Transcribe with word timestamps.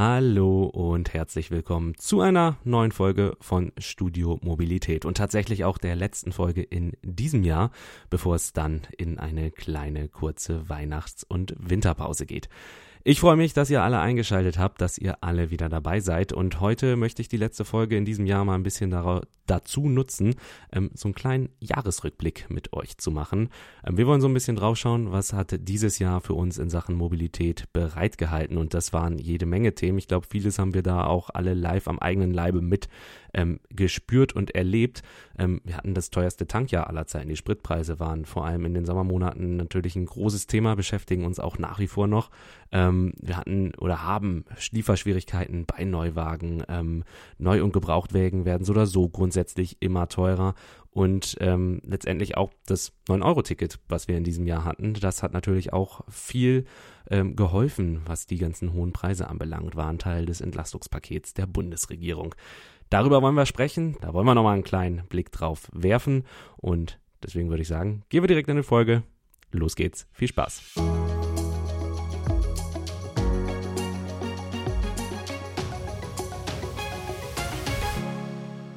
Hallo 0.00 0.62
und 0.62 1.12
herzlich 1.12 1.50
willkommen 1.50 1.96
zu 1.98 2.20
einer 2.20 2.56
neuen 2.62 2.92
Folge 2.92 3.36
von 3.40 3.72
Studio 3.78 4.38
Mobilität 4.42 5.04
und 5.04 5.16
tatsächlich 5.16 5.64
auch 5.64 5.76
der 5.76 5.96
letzten 5.96 6.30
Folge 6.30 6.62
in 6.62 6.92
diesem 7.02 7.42
Jahr, 7.42 7.72
bevor 8.08 8.36
es 8.36 8.52
dann 8.52 8.82
in 8.96 9.18
eine 9.18 9.50
kleine 9.50 10.08
kurze 10.08 10.68
Weihnachts- 10.68 11.24
und 11.24 11.56
Winterpause 11.58 12.26
geht. 12.26 12.48
Ich 13.04 13.20
freue 13.20 13.36
mich, 13.36 13.52
dass 13.52 13.70
ihr 13.70 13.82
alle 13.82 14.00
eingeschaltet 14.00 14.58
habt, 14.58 14.80
dass 14.80 14.98
ihr 14.98 15.22
alle 15.22 15.50
wieder 15.50 15.68
dabei 15.68 16.00
seid. 16.00 16.32
Und 16.32 16.60
heute 16.60 16.96
möchte 16.96 17.22
ich 17.22 17.28
die 17.28 17.36
letzte 17.36 17.64
Folge 17.64 17.96
in 17.96 18.04
diesem 18.04 18.26
Jahr 18.26 18.44
mal 18.44 18.56
ein 18.56 18.64
bisschen 18.64 18.90
dazu 19.46 19.88
nutzen, 19.88 20.34
ähm, 20.72 20.90
so 20.94 21.08
einen 21.08 21.14
kleinen 21.14 21.48
Jahresrückblick 21.60 22.50
mit 22.50 22.72
euch 22.72 22.98
zu 22.98 23.10
machen. 23.10 23.50
Ähm, 23.86 23.96
wir 23.96 24.06
wollen 24.06 24.20
so 24.20 24.28
ein 24.28 24.34
bisschen 24.34 24.56
draufschauen, 24.56 25.12
was 25.12 25.32
hat 25.32 25.54
dieses 25.68 25.98
Jahr 25.98 26.20
für 26.20 26.34
uns 26.34 26.58
in 26.58 26.70
Sachen 26.70 26.96
Mobilität 26.96 27.64
bereitgehalten. 27.72 28.58
Und 28.58 28.74
das 28.74 28.92
waren 28.92 29.18
jede 29.18 29.46
Menge 29.46 29.74
Themen. 29.74 29.98
Ich 29.98 30.08
glaube, 30.08 30.26
vieles 30.28 30.58
haben 30.58 30.74
wir 30.74 30.82
da 30.82 31.04
auch 31.04 31.30
alle 31.32 31.54
live 31.54 31.88
am 31.88 31.98
eigenen 32.00 32.34
Leibe 32.34 32.60
mit 32.60 32.88
ähm, 33.34 33.60
gespürt 33.70 34.34
und 34.34 34.54
erlebt. 34.54 35.02
Ähm, 35.38 35.60
wir 35.64 35.76
hatten 35.76 35.94
das 35.94 36.10
teuerste 36.10 36.46
Tankjahr 36.46 36.88
aller 36.88 37.06
Zeiten. 37.06 37.28
Die 37.28 37.36
Spritpreise 37.36 37.98
waren 37.98 38.24
vor 38.24 38.46
allem 38.46 38.64
in 38.64 38.74
den 38.74 38.86
Sommermonaten 38.86 39.56
natürlich 39.56 39.96
ein 39.96 40.06
großes 40.06 40.46
Thema, 40.46 40.74
beschäftigen 40.74 41.24
uns 41.24 41.40
auch 41.40 41.58
nach 41.58 41.78
wie 41.78 41.86
vor 41.86 42.06
noch. 42.06 42.30
Ähm, 42.72 43.12
wir 43.20 43.36
hatten 43.36 43.72
oder 43.78 44.02
haben 44.02 44.44
Lieferschwierigkeiten 44.70 45.66
bei 45.66 45.84
Neuwagen. 45.84 46.62
Ähm, 46.68 47.04
Neu- 47.38 47.62
und 47.62 47.72
Gebrauchtwägen 47.72 48.44
werden 48.44 48.64
so 48.64 48.72
oder 48.72 48.86
so 48.86 49.08
grundsätzlich 49.08 49.78
immer 49.80 50.08
teurer. 50.08 50.54
Und 50.90 51.36
ähm, 51.40 51.80
letztendlich 51.84 52.36
auch 52.36 52.50
das 52.66 52.92
9-Euro-Ticket, 53.08 53.78
was 53.88 54.08
wir 54.08 54.16
in 54.16 54.24
diesem 54.24 54.46
Jahr 54.46 54.64
hatten, 54.64 54.94
das 54.94 55.22
hat 55.22 55.32
natürlich 55.32 55.72
auch 55.72 56.00
viel 56.08 56.64
ähm, 57.10 57.36
geholfen, 57.36 58.00
was 58.06 58.26
die 58.26 58.38
ganzen 58.38 58.72
hohen 58.72 58.92
Preise 58.92 59.28
anbelangt, 59.28 59.76
war 59.76 59.88
ein 59.88 59.98
Teil 59.98 60.26
des 60.26 60.40
Entlastungspakets 60.40 61.34
der 61.34 61.46
Bundesregierung. 61.46 62.34
Darüber 62.90 63.20
wollen 63.20 63.34
wir 63.34 63.46
sprechen, 63.46 63.96
da 64.00 64.14
wollen 64.14 64.26
wir 64.26 64.34
nochmal 64.34 64.54
einen 64.54 64.64
kleinen 64.64 65.06
Blick 65.08 65.30
drauf 65.30 65.68
werfen 65.72 66.24
und 66.56 66.98
deswegen 67.22 67.50
würde 67.50 67.62
ich 67.62 67.68
sagen, 67.68 68.02
gehen 68.08 68.22
wir 68.22 68.28
direkt 68.28 68.48
in 68.48 68.56
die 68.56 68.62
Folge. 68.62 69.02
Los 69.50 69.76
geht's, 69.76 70.06
viel 70.12 70.28
Spaß. 70.28 70.74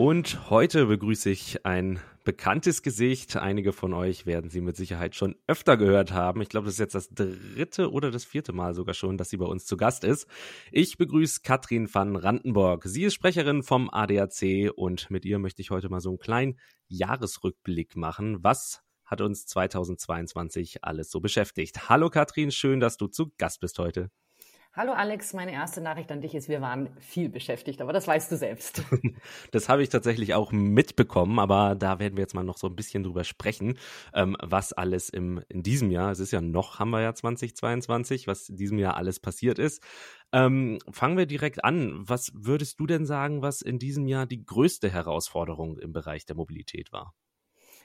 Und 0.03 0.49
heute 0.49 0.88
begrüße 0.88 1.30
ich 1.30 1.63
ein 1.63 1.99
bekanntes 2.23 2.81
Gesicht. 2.81 3.38
Einige 3.38 3.71
von 3.71 3.94
euch 3.94 4.25
werden 4.25 4.49
sie 4.49 4.59
mit 4.59 4.75
Sicherheit 4.75 5.13
schon 5.13 5.35
öfter 5.45 5.77
gehört 5.77 6.11
haben. 6.11 6.41
Ich 6.41 6.49
glaube, 6.49 6.66
das 6.66 6.73
ist 6.73 6.80
jetzt 6.80 6.95
das 6.95 7.09
dritte 7.09 7.91
oder 7.91 8.09
das 8.09 8.25
vierte 8.25 8.52
Mal 8.52 8.73
sogar 8.73 8.95
schon, 8.95 9.19
dass 9.19 9.29
sie 9.29 9.38
bei 9.38 9.45
uns 9.45 9.67
zu 9.67 9.77
Gast 9.77 10.03
ist. 10.03 10.27
Ich 10.72 10.97
begrüße 10.97 11.41
Katrin 11.44 11.88
van 11.94 12.16
Randenborg. 12.16 12.85
Sie 12.85 13.03
ist 13.03 13.13
Sprecherin 13.13 13.61
vom 13.61 13.91
ADAC 13.91 14.72
und 14.75 15.11
mit 15.11 15.23
ihr 15.23 15.38
möchte 15.38 15.61
ich 15.61 15.69
heute 15.69 15.89
mal 15.89 16.02
so 16.02 16.09
einen 16.09 16.17
kleinen 16.17 16.57
Jahresrückblick 16.88 17.95
machen. 17.95 18.44
Was 18.44 18.81
hat 19.05 19.22
uns 19.22 19.45
2022 19.45 20.83
alles 20.83 21.11
so 21.11 21.19
beschäftigt? 21.19 21.89
Hallo 21.89 22.09
Katrin, 22.09 22.49
schön, 22.49 22.79
dass 22.79 22.97
du 22.97 23.05
zu 23.05 23.33
Gast 23.38 23.59
bist 23.59 23.77
heute. 23.77 24.09
Hallo 24.73 24.94
Alex, 24.94 25.33
meine 25.33 25.52
erste 25.52 25.81
Nachricht 25.81 26.14
an 26.14 26.22
dich 26.22 26.33
ist, 26.33 26.47
wir 26.47 26.61
waren 26.61 26.95
viel 27.02 27.27
beschäftigt, 27.27 27.81
aber 27.81 27.91
das 27.91 28.08
weißt 28.08 28.31
du 28.31 28.38
selbst. 28.38 28.83
Das 29.52 29.67
habe 29.67 29.83
ich 29.83 29.89
tatsächlich 29.89 30.33
auch 30.33 30.53
mitbekommen, 30.53 31.38
aber 31.39 31.75
da 31.75 32.00
werden 32.00 32.16
wir 32.16 32.22
jetzt 32.22 32.33
mal 32.33 32.44
noch 32.44 32.58
so 32.58 32.67
ein 32.67 32.75
bisschen 32.75 33.03
drüber 33.03 33.25
sprechen, 33.25 33.78
ähm, 34.13 34.38
was 34.41 34.72
alles 34.72 35.09
im, 35.09 35.44
in 35.50 35.61
diesem 35.61 35.91
Jahr, 35.91 36.11
es 36.11 36.19
ist 36.19 36.31
ja 36.31 36.39
noch, 36.39 36.80
haben 36.80 36.91
wir 36.91 37.02
ja 37.02 37.13
2022, 37.13 38.28
was 38.28 38.47
in 38.47 38.55
diesem 38.55 38.78
Jahr 38.78 38.95
alles 38.95 39.19
passiert 39.19 39.59
ist. 39.59 39.83
Ähm, 40.31 40.80
fangen 40.89 41.17
wir 41.17 41.25
direkt 41.25 41.66
an. 41.66 42.08
Was 42.08 42.31
würdest 42.33 42.80
du 42.80 42.88
denn 42.88 43.06
sagen, 43.06 43.41
was 43.41 43.61
in 43.61 43.78
diesem 43.78 44.08
Jahr 44.08 44.25
die 44.25 44.45
größte 44.45 44.89
Herausforderung 44.89 45.78
im 45.80 45.91
Bereich 45.91 46.25
der 46.25 46.38
Mobilität 46.38 46.94
war? 46.94 47.13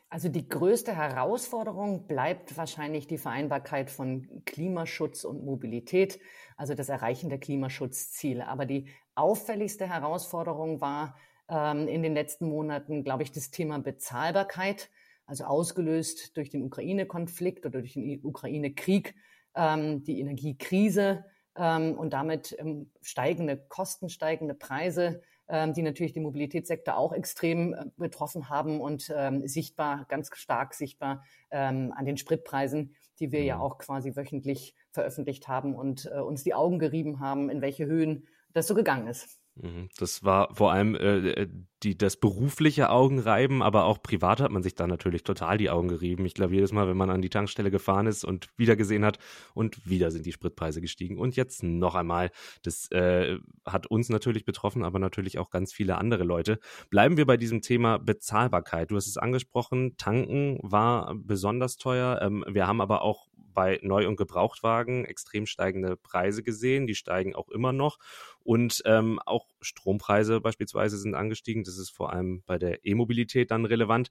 Also 0.08 0.28
die 0.28 0.48
größte 0.48 0.94
Herausforderung 0.94 2.06
bleibt 2.06 2.56
wahrscheinlich 2.56 3.08
die 3.08 3.18
Vereinbarkeit 3.18 3.90
von 3.90 4.42
Klimaschutz 4.44 5.24
und 5.24 5.44
Mobilität, 5.44 6.20
also 6.56 6.74
das 6.74 6.88
Erreichen 6.88 7.28
der 7.28 7.38
Klimaschutzziele. 7.38 8.46
Aber 8.46 8.66
die 8.66 8.88
auffälligste 9.16 9.88
Herausforderung 9.88 10.80
war 10.80 11.16
ähm, 11.48 11.88
in 11.88 12.02
den 12.02 12.14
letzten 12.14 12.48
Monaten, 12.48 13.02
glaube 13.02 13.24
ich, 13.24 13.32
das 13.32 13.50
Thema 13.50 13.78
Bezahlbarkeit, 13.80 14.90
also 15.26 15.44
ausgelöst 15.44 16.36
durch 16.36 16.50
den 16.50 16.62
Ukraine-Konflikt 16.62 17.66
oder 17.66 17.80
durch 17.80 17.94
den 17.94 18.24
Ukraine-Krieg, 18.24 19.16
ähm, 19.56 20.04
die 20.04 20.20
Energiekrise 20.20 21.24
ähm, 21.56 21.94
und 21.98 22.12
damit 22.12 22.56
ähm, 22.60 22.92
steigende 23.02 23.56
Kosten, 23.56 24.08
steigende 24.08 24.54
Preise 24.54 25.22
die 25.48 25.82
natürlich 25.82 26.12
den 26.12 26.24
Mobilitätssektor 26.24 26.96
auch 26.96 27.12
extrem 27.12 27.74
äh, 27.74 27.84
betroffen 27.96 28.48
haben 28.48 28.80
und 28.80 29.12
ähm, 29.14 29.46
sichtbar, 29.46 30.06
ganz 30.08 30.30
stark 30.34 30.74
sichtbar 30.74 31.24
ähm, 31.50 31.92
an 31.96 32.04
den 32.04 32.16
Spritpreisen, 32.16 32.96
die 33.20 33.32
wir 33.32 33.44
ja 33.44 33.56
mhm. 33.56 33.62
auch 33.62 33.78
quasi 33.78 34.16
wöchentlich 34.16 34.74
veröffentlicht 34.90 35.48
haben 35.48 35.74
und 35.74 36.10
äh, 36.12 36.18
uns 36.18 36.42
die 36.42 36.54
Augen 36.54 36.78
gerieben 36.78 37.20
haben, 37.20 37.50
in 37.50 37.60
welche 37.60 37.86
Höhen 37.86 38.26
das 38.52 38.66
so 38.66 38.74
gegangen 38.74 39.06
ist. 39.06 39.38
Mhm. 39.60 39.88
Das 39.98 40.22
war 40.22 40.54
vor 40.54 40.72
allem 40.72 40.94
äh, 40.94 41.30
äh, 41.30 41.48
die, 41.82 41.96
das 41.96 42.16
berufliche 42.16 42.90
Augenreiben, 42.90 43.62
aber 43.62 43.84
auch 43.84 44.02
privat 44.02 44.40
hat 44.40 44.50
man 44.50 44.62
sich 44.62 44.74
da 44.74 44.86
natürlich 44.86 45.24
total 45.24 45.56
die 45.56 45.70
Augen 45.70 45.88
gerieben. 45.88 46.26
Ich 46.26 46.34
glaube, 46.34 46.54
jedes 46.54 46.72
Mal, 46.72 46.88
wenn 46.88 46.96
man 46.96 47.10
an 47.10 47.22
die 47.22 47.30
Tankstelle 47.30 47.70
gefahren 47.70 48.06
ist 48.06 48.24
und 48.24 48.48
wieder 48.56 48.76
gesehen 48.76 49.04
hat 49.04 49.18
und 49.54 49.88
wieder 49.88 50.10
sind 50.10 50.26
die 50.26 50.32
Spritpreise 50.32 50.80
gestiegen 50.80 51.18
und 51.18 51.36
jetzt 51.36 51.62
noch 51.62 51.94
einmal. 51.94 52.30
Das 52.62 52.90
äh, 52.90 53.38
hat 53.64 53.86
uns 53.86 54.08
natürlich 54.08 54.44
betroffen, 54.44 54.84
aber 54.84 54.98
natürlich 54.98 55.38
auch 55.38 55.50
ganz 55.50 55.72
viele 55.72 55.96
andere 55.96 56.24
Leute. 56.24 56.58
Bleiben 56.90 57.16
wir 57.16 57.26
bei 57.26 57.36
diesem 57.36 57.62
Thema 57.62 57.98
Bezahlbarkeit. 57.98 58.90
Du 58.90 58.96
hast 58.96 59.06
es 59.06 59.16
angesprochen, 59.16 59.96
tanken 59.96 60.58
war 60.62 61.14
besonders 61.14 61.76
teuer. 61.76 62.20
Ähm, 62.22 62.44
wir 62.48 62.66
haben 62.66 62.80
aber 62.80 63.02
auch 63.02 63.25
bei 63.56 63.80
Neu- 63.82 64.06
und 64.06 64.16
Gebrauchtwagen 64.16 65.06
extrem 65.06 65.46
steigende 65.46 65.96
Preise 65.96 66.42
gesehen. 66.42 66.86
Die 66.86 66.94
steigen 66.94 67.34
auch 67.34 67.48
immer 67.48 67.72
noch. 67.72 67.98
Und 68.44 68.82
ähm, 68.84 69.18
auch 69.24 69.48
Strompreise 69.60 70.40
beispielsweise 70.40 70.98
sind 70.98 71.14
angestiegen. 71.14 71.64
Das 71.64 71.78
ist 71.78 71.90
vor 71.90 72.12
allem 72.12 72.42
bei 72.46 72.58
der 72.58 72.84
E-Mobilität 72.84 73.50
dann 73.50 73.64
relevant. 73.64 74.10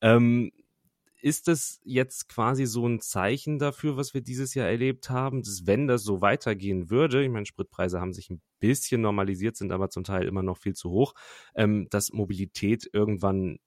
Ähm, 0.00 0.50
ist 1.20 1.48
das 1.48 1.80
jetzt 1.84 2.28
quasi 2.28 2.66
so 2.66 2.86
ein 2.86 3.00
Zeichen 3.00 3.58
dafür, 3.58 3.96
was 3.96 4.14
wir 4.14 4.22
dieses 4.22 4.54
Jahr 4.54 4.68
erlebt 4.68 5.10
haben, 5.10 5.42
dass 5.42 5.66
wenn 5.66 5.86
das 5.86 6.02
so 6.02 6.20
weitergehen 6.20 6.88
würde, 6.88 7.22
ich 7.22 7.30
meine, 7.30 7.46
Spritpreise 7.46 8.00
haben 8.00 8.12
sich 8.12 8.30
ein 8.30 8.40
bisschen 8.60 9.00
normalisiert, 9.02 9.56
sind 9.56 9.72
aber 9.72 9.90
zum 9.90 10.04
Teil 10.04 10.26
immer 10.26 10.42
noch 10.42 10.58
viel 10.58 10.74
zu 10.74 10.90
hoch, 10.90 11.14
ähm, 11.54 11.88
dass 11.90 12.12
Mobilität 12.12 12.88
irgendwann 12.92 13.58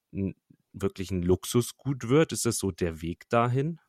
wirklich 0.73 1.11
ein 1.11 1.21
Luxusgut 1.21 2.09
wird? 2.09 2.31
Ist 2.31 2.45
das 2.45 2.57
so 2.57 2.71
der 2.71 3.01
Weg 3.01 3.29
dahin? 3.29 3.79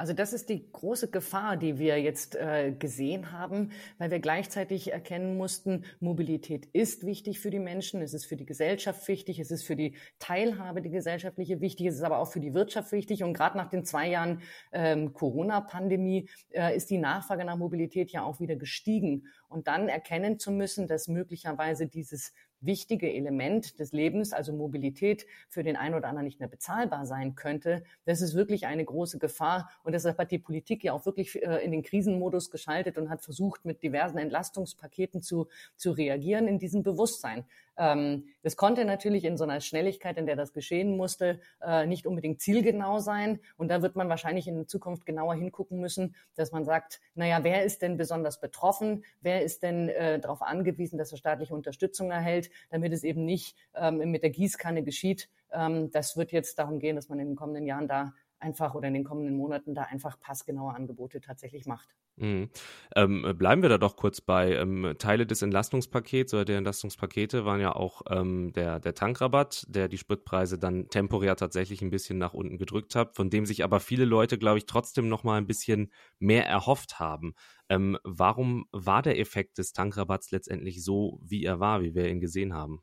Also 0.00 0.12
das 0.12 0.32
ist 0.32 0.48
die 0.48 0.70
große 0.70 1.10
Gefahr, 1.10 1.56
die 1.56 1.80
wir 1.80 2.00
jetzt 2.00 2.36
äh, 2.36 2.70
gesehen 2.70 3.32
haben, 3.32 3.72
weil 3.98 4.12
wir 4.12 4.20
gleichzeitig 4.20 4.92
erkennen 4.92 5.36
mussten, 5.36 5.84
Mobilität 5.98 6.66
ist 6.66 7.04
wichtig 7.04 7.40
für 7.40 7.50
die 7.50 7.58
Menschen, 7.58 8.00
es 8.00 8.14
ist 8.14 8.24
für 8.24 8.36
die 8.36 8.46
Gesellschaft 8.46 9.08
wichtig, 9.08 9.40
es 9.40 9.50
ist 9.50 9.64
für 9.64 9.74
die 9.74 9.96
Teilhabe, 10.20 10.82
die 10.82 10.90
gesellschaftliche 10.90 11.60
wichtig, 11.60 11.88
es 11.88 11.96
ist 11.96 12.04
aber 12.04 12.18
auch 12.18 12.30
für 12.30 12.38
die 12.38 12.54
Wirtschaft 12.54 12.92
wichtig. 12.92 13.24
Und 13.24 13.32
gerade 13.32 13.56
nach 13.56 13.70
den 13.70 13.84
zwei 13.84 14.08
Jahren 14.08 14.40
ähm, 14.70 15.12
Corona-Pandemie 15.12 16.28
äh, 16.50 16.76
ist 16.76 16.90
die 16.90 16.98
Nachfrage 16.98 17.44
nach 17.44 17.56
Mobilität 17.56 18.12
ja 18.12 18.22
auch 18.22 18.38
wieder 18.38 18.54
gestiegen. 18.54 19.26
Und 19.48 19.66
dann 19.66 19.88
erkennen 19.88 20.38
zu 20.38 20.52
müssen, 20.52 20.86
dass 20.86 21.08
möglicherweise 21.08 21.88
dieses 21.88 22.34
wichtige 22.60 23.12
Element 23.12 23.78
des 23.78 23.92
Lebens, 23.92 24.32
also 24.32 24.52
Mobilität, 24.52 25.26
für 25.48 25.62
den 25.62 25.76
einen 25.76 25.94
oder 25.94 26.08
anderen 26.08 26.26
nicht 26.26 26.40
mehr 26.40 26.48
bezahlbar 26.48 27.06
sein 27.06 27.34
könnte. 27.34 27.84
Das 28.04 28.20
ist 28.20 28.34
wirklich 28.34 28.66
eine 28.66 28.84
große 28.84 29.18
Gefahr. 29.18 29.70
Und 29.84 29.92
deshalb 29.92 30.18
hat 30.18 30.30
die 30.30 30.38
Politik 30.38 30.84
ja 30.84 30.92
auch 30.92 31.06
wirklich 31.06 31.42
äh, 31.42 31.64
in 31.64 31.72
den 31.72 31.82
Krisenmodus 31.82 32.50
geschaltet 32.50 32.98
und 32.98 33.10
hat 33.10 33.22
versucht, 33.22 33.64
mit 33.64 33.82
diversen 33.82 34.18
Entlastungspaketen 34.18 35.22
zu, 35.22 35.48
zu 35.76 35.92
reagieren 35.92 36.48
in 36.48 36.58
diesem 36.58 36.82
Bewusstsein. 36.82 37.44
Ähm, 37.78 38.24
das 38.42 38.56
konnte 38.56 38.84
natürlich 38.84 39.24
in 39.24 39.36
so 39.36 39.44
einer 39.44 39.60
Schnelligkeit, 39.60 40.18
in 40.18 40.26
der 40.26 40.36
das 40.36 40.52
geschehen 40.52 40.96
musste, 40.96 41.40
äh, 41.62 41.86
nicht 41.86 42.06
unbedingt 42.06 42.40
zielgenau 42.40 42.98
sein. 42.98 43.40
Und 43.56 43.68
da 43.68 43.80
wird 43.80 43.96
man 43.96 44.08
wahrscheinlich 44.08 44.48
in 44.48 44.66
Zukunft 44.66 45.06
genauer 45.06 45.34
hingucken 45.34 45.80
müssen, 45.80 46.14
dass 46.34 46.52
man 46.52 46.64
sagt, 46.64 47.00
naja, 47.14 47.42
wer 47.42 47.64
ist 47.64 47.82
denn 47.82 47.96
besonders 47.96 48.40
betroffen? 48.40 49.04
Wer 49.20 49.42
ist 49.42 49.62
denn 49.62 49.88
äh, 49.88 50.18
darauf 50.18 50.42
angewiesen, 50.42 50.98
dass 50.98 51.12
er 51.12 51.18
staatliche 51.18 51.54
Unterstützung 51.54 52.10
erhält, 52.10 52.50
damit 52.70 52.92
es 52.92 53.04
eben 53.04 53.24
nicht 53.24 53.56
ähm, 53.74 53.98
mit 54.10 54.22
der 54.22 54.30
Gießkanne 54.30 54.82
geschieht? 54.82 55.28
Ähm, 55.52 55.90
das 55.92 56.16
wird 56.16 56.32
jetzt 56.32 56.58
darum 56.58 56.80
gehen, 56.80 56.96
dass 56.96 57.08
man 57.08 57.20
in 57.20 57.28
den 57.28 57.36
kommenden 57.36 57.66
Jahren 57.66 57.88
da 57.88 58.12
einfach 58.40 58.74
oder 58.74 58.88
in 58.88 58.94
den 58.94 59.04
kommenden 59.04 59.36
Monaten 59.36 59.74
da 59.74 59.82
einfach 59.84 60.18
passgenaue 60.20 60.74
Angebote 60.74 61.20
tatsächlich 61.20 61.66
macht. 61.66 61.94
Mhm. 62.20 62.50
Ähm, 62.96 63.34
bleiben 63.38 63.62
wir 63.62 63.68
da 63.68 63.78
doch 63.78 63.94
kurz 63.96 64.20
bei. 64.20 64.54
Ähm, 64.56 64.94
Teile 64.98 65.24
des 65.24 65.42
Entlastungspakets 65.42 66.34
oder 66.34 66.44
der 66.44 66.58
Entlastungspakete 66.58 67.44
waren 67.44 67.60
ja 67.60 67.76
auch 67.76 68.02
ähm, 68.10 68.52
der, 68.54 68.80
der 68.80 68.94
Tankrabatt, 68.94 69.64
der 69.68 69.88
die 69.88 69.98
Spritpreise 69.98 70.58
dann 70.58 70.88
temporär 70.88 71.36
tatsächlich 71.36 71.80
ein 71.80 71.90
bisschen 71.90 72.18
nach 72.18 72.34
unten 72.34 72.58
gedrückt 72.58 72.96
hat, 72.96 73.14
von 73.14 73.30
dem 73.30 73.46
sich 73.46 73.62
aber 73.62 73.78
viele 73.78 74.04
Leute, 74.04 74.36
glaube 74.36 74.58
ich, 74.58 74.66
trotzdem 74.66 75.08
noch 75.08 75.22
mal 75.22 75.36
ein 75.38 75.46
bisschen 75.46 75.92
mehr 76.18 76.44
erhofft 76.46 76.98
haben. 76.98 77.34
Ähm, 77.68 77.98
warum 78.02 78.66
war 78.72 79.02
der 79.02 79.18
Effekt 79.20 79.58
des 79.58 79.72
Tankrabatts 79.72 80.32
letztendlich 80.32 80.82
so, 80.82 81.20
wie 81.22 81.44
er 81.44 81.60
war, 81.60 81.82
wie 81.82 81.94
wir 81.94 82.08
ihn 82.08 82.20
gesehen 82.20 82.52
haben? 82.52 82.82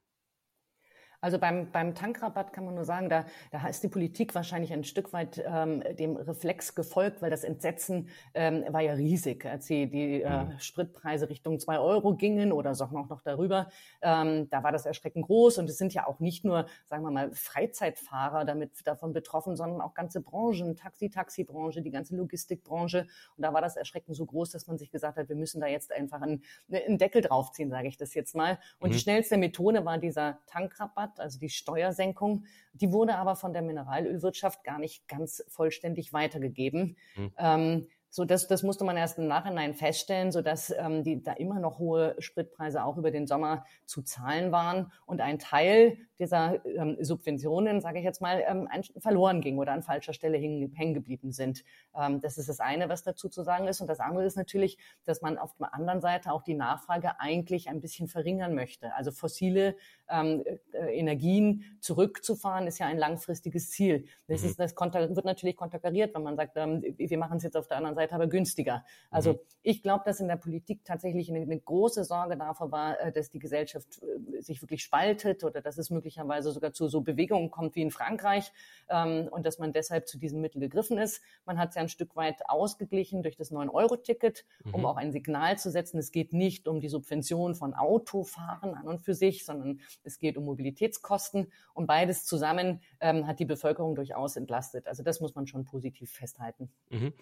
Also 1.25 1.39
beim, 1.39 1.71
beim 1.71 1.95
Tankrabatt 1.95 2.53
kann 2.53 2.65
man 2.65 2.75
nur 2.75 2.85
sagen, 2.85 3.09
da, 3.09 3.25
da 3.49 3.67
ist 3.67 3.81
die 3.81 3.87
Politik 3.87 4.35
wahrscheinlich 4.35 4.71
ein 4.71 4.83
Stück 4.83 5.11
weit 5.11 5.43
ähm, 5.43 5.81
dem 5.97 6.17
Reflex 6.17 6.75
gefolgt, 6.75 7.23
weil 7.23 7.31
das 7.31 7.43
Entsetzen 7.43 8.09
ähm, 8.35 8.63
war 8.69 8.81
ja 8.81 8.93
riesig, 8.93 9.43
als 9.43 9.65
die, 9.65 9.89
die 9.89 10.21
äh, 10.21 10.43
mhm. 10.43 10.59
Spritpreise 10.59 11.27
Richtung 11.27 11.59
zwei 11.59 11.79
Euro 11.79 12.13
gingen 12.13 12.51
oder 12.51 12.75
so 12.75 12.85
noch, 12.85 13.09
noch 13.09 13.21
darüber. 13.21 13.69
Ähm, 14.03 14.51
da 14.51 14.61
war 14.61 14.71
das 14.71 14.85
erschreckend 14.85 15.25
groß 15.25 15.57
und 15.57 15.67
es 15.67 15.79
sind 15.79 15.95
ja 15.95 16.05
auch 16.05 16.19
nicht 16.19 16.45
nur, 16.45 16.67
sagen 16.85 17.01
wir 17.01 17.09
mal, 17.09 17.31
Freizeitfahrer 17.33 18.45
damit 18.45 18.85
davon 18.85 19.11
betroffen, 19.11 19.55
sondern 19.55 19.81
auch 19.81 19.95
ganze 19.95 20.21
Branchen, 20.21 20.75
Taxi, 20.75 21.09
Taxibranche, 21.09 21.81
die 21.81 21.89
ganze 21.89 22.15
Logistikbranche. 22.15 23.07
Und 23.35 23.41
da 23.41 23.51
war 23.51 23.61
das 23.61 23.77
Erschrecken 23.77 24.13
so 24.13 24.27
groß, 24.27 24.51
dass 24.51 24.67
man 24.67 24.77
sich 24.77 24.91
gesagt 24.91 25.17
hat, 25.17 25.27
wir 25.27 25.35
müssen 25.35 25.59
da 25.59 25.65
jetzt 25.65 25.91
einfach 25.91 26.21
einen, 26.21 26.43
einen 26.71 26.99
Deckel 26.99 27.23
draufziehen, 27.23 27.71
sage 27.71 27.87
ich 27.87 27.97
das 27.97 28.13
jetzt 28.13 28.35
mal. 28.35 28.59
Und 28.77 28.89
mhm. 28.89 28.93
die 28.93 28.99
schnellste 28.99 29.37
Methode 29.37 29.83
war 29.85 29.97
dieser 29.97 30.37
Tankrabatt 30.45 31.14
also 31.19 31.39
die 31.39 31.49
Steuersenkung. 31.49 32.45
Die 32.73 32.91
wurde 32.91 33.15
aber 33.15 33.35
von 33.35 33.53
der 33.53 33.61
Mineralölwirtschaft 33.61 34.63
gar 34.63 34.79
nicht 34.79 35.07
ganz 35.07 35.43
vollständig 35.47 36.13
weitergegeben. 36.13 36.97
Mhm. 37.15 37.31
Ähm, 37.37 37.87
so, 38.15 38.23
das, 38.23 38.47
das 38.47 38.63
musste 38.63 38.85
man 38.85 38.95
erst 38.95 39.17
im 39.17 39.27
Nachhinein 39.27 39.73
feststellen, 39.73 40.31
so 40.31 40.41
dass 40.41 40.69
ähm, 40.69 41.03
die 41.03 41.21
da 41.21 41.33
immer 41.33 41.59
noch 41.59 41.79
hohe 41.79 42.15
Spritpreise 42.19 42.81
auch 42.85 42.95
über 42.95 43.11
den 43.11 43.27
Sommer 43.27 43.65
zu 43.85 44.03
zahlen 44.03 44.53
waren 44.53 44.89
und 45.05 45.19
ein 45.19 45.37
Teil 45.37 45.97
dieser 46.19 46.65
ähm, 46.65 46.97
Subventionen, 47.01 47.81
sage 47.81 47.99
ich 47.99 48.05
jetzt 48.05 48.21
mal, 48.21 48.43
ähm, 48.47 48.67
verloren 48.97 49.41
ging 49.41 49.57
oder 49.57 49.73
an 49.73 49.83
falscher 49.83 50.13
Stelle 50.13 50.37
hängen 50.37 50.93
geblieben 50.93 51.31
sind. 51.31 51.63
Ähm, 51.95 52.21
das 52.21 52.37
ist 52.37 52.49
das 52.49 52.59
eine, 52.59 52.89
was 52.89 53.03
dazu 53.03 53.29
zu 53.29 53.43
sagen 53.43 53.67
ist. 53.67 53.81
Und 53.81 53.87
das 53.87 53.99
andere 53.99 54.25
ist 54.25 54.35
natürlich, 54.35 54.77
dass 55.03 55.21
man 55.21 55.37
auf 55.37 55.55
der 55.57 55.73
anderen 55.73 56.01
Seite 56.01 56.31
auch 56.31 56.43
die 56.43 56.53
Nachfrage 56.53 57.19
eigentlich 57.19 57.69
ein 57.69 57.81
bisschen 57.81 58.07
verringern 58.07 58.55
möchte. 58.55 58.93
Also 58.95 59.11
fossile 59.11 59.75
ähm, 60.09 60.43
äh, 60.71 60.97
Energien 60.97 61.63
zurückzufahren, 61.79 62.67
ist 62.67 62.79
ja 62.79 62.87
ein 62.87 62.97
langfristiges 62.97 63.71
Ziel. 63.71 64.05
Das, 64.27 64.41
mhm. 64.41 64.49
ist, 64.49 64.59
das 64.59 64.75
wird 64.75 65.25
natürlich 65.25 65.55
konterkariert, 65.55 66.15
wenn 66.15 66.23
man 66.23 66.35
sagt, 66.35 66.57
ähm, 66.57 66.83
wir 66.97 67.17
machen 67.17 67.37
es 67.37 67.43
jetzt 67.43 67.57
auf 67.57 67.67
der 67.67 67.77
anderen 67.77 67.95
Seite 67.95 68.15
aber 68.15 68.27
günstiger. 68.27 68.83
Also 69.09 69.33
mhm. 69.33 69.39
ich 69.63 69.83
glaube, 69.83 70.03
dass 70.05 70.19
in 70.19 70.27
der 70.27 70.37
Politik 70.37 70.83
tatsächlich 70.85 71.29
eine, 71.29 71.41
eine, 71.41 71.59
große 71.59 72.03
Sorge 72.03 72.37
davor 72.37 72.71
war, 72.71 72.99
äh, 72.99 73.11
dass 73.11 73.29
die 73.29 73.39
Gesellschaft 73.39 74.01
äh, 74.01 74.41
sich 74.41 74.61
wirklich 74.61 74.83
spaltet 74.83 75.43
oder 75.43 75.61
dass 75.61 75.77
es 75.77 75.89
möglicherweise 76.05 76.51
sogar 76.51 76.71
zu 76.71 76.87
so 76.87 77.01
Bewegungen 77.01 77.49
kommt 77.49 77.75
wie 77.75 77.81
in 77.81 77.89
Frankreich 77.89 78.51
ähm, 78.89 79.27
und 79.31 79.43
dass 79.45 79.57
man 79.57 79.73
deshalb 79.73 80.07
zu 80.07 80.19
diesem 80.19 80.39
Mittel 80.39 80.59
gegriffen 80.59 80.99
ist. 80.99 81.21
Man 81.45 81.57
hat 81.57 81.69
es 81.69 81.75
ja 81.75 81.81
ein 81.81 81.89
Stück 81.89 82.15
weit 82.15 82.47
ausgeglichen 82.47 83.23
durch 83.23 83.35
das 83.35 83.51
9-Euro-Ticket, 83.51 84.45
um 84.71 84.81
mhm. 84.81 84.85
auch 84.85 84.97
ein 84.97 85.11
Signal 85.11 85.57
zu 85.57 85.71
setzen. 85.71 85.97
Es 85.97 86.11
geht 86.11 86.31
nicht 86.31 86.67
um 86.67 86.79
die 86.79 86.89
Subvention 86.89 87.55
von 87.55 87.73
Autofahren 87.73 88.75
an 88.75 88.87
und 88.87 88.99
für 89.01 89.15
sich, 89.15 89.45
sondern 89.45 89.79
es 90.03 90.19
geht 90.19 90.37
um 90.37 90.45
Mobilitätskosten 90.45 91.51
und 91.73 91.87
beides 91.87 92.23
zusammen 92.25 92.81
ähm, 92.99 93.25
hat 93.25 93.39
die 93.39 93.45
Bevölkerung 93.45 93.95
durchaus 93.95 94.35
entlastet. 94.35 94.87
Also 94.87 95.01
das 95.01 95.19
muss 95.19 95.33
man 95.33 95.47
schon 95.47 95.65
positiv 95.65 96.11
festhalten. 96.11 96.69
Mhm. 96.91 97.13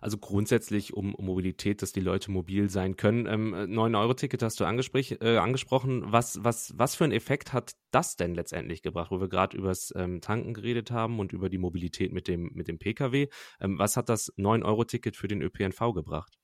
Also 0.00 0.16
grundsätzlich 0.16 0.94
um, 0.94 1.14
um, 1.14 1.26
Mobilität, 1.26 1.82
dass 1.82 1.92
die 1.92 2.00
Leute 2.00 2.30
mobil 2.30 2.70
sein 2.70 2.96
können. 2.96 3.26
Ähm, 3.26 3.54
9-Euro-Ticket 3.54 4.42
hast 4.42 4.58
du 4.58 4.64
äh, 4.64 5.36
angesprochen. 5.36 6.04
Was, 6.06 6.42
was, 6.42 6.72
was 6.76 6.94
für 6.94 7.04
einen 7.04 7.12
Effekt 7.12 7.52
hat 7.52 7.72
das 7.90 8.16
denn 8.16 8.34
letztendlich 8.34 8.82
gebracht, 8.82 9.10
wo 9.10 9.20
wir 9.20 9.28
gerade 9.28 9.56
übers 9.56 9.92
ähm, 9.96 10.20
Tanken 10.20 10.54
geredet 10.54 10.90
haben 10.90 11.18
und 11.18 11.32
über 11.32 11.48
die 11.48 11.58
Mobilität 11.58 12.12
mit 12.12 12.28
dem, 12.28 12.50
mit 12.54 12.68
dem 12.68 12.78
Pkw? 12.78 13.28
Ähm, 13.60 13.78
was 13.78 13.96
hat 13.96 14.08
das 14.08 14.32
9-Euro-Ticket 14.36 15.16
für 15.16 15.28
den 15.28 15.42
ÖPNV 15.42 15.92
gebracht? 15.94 16.38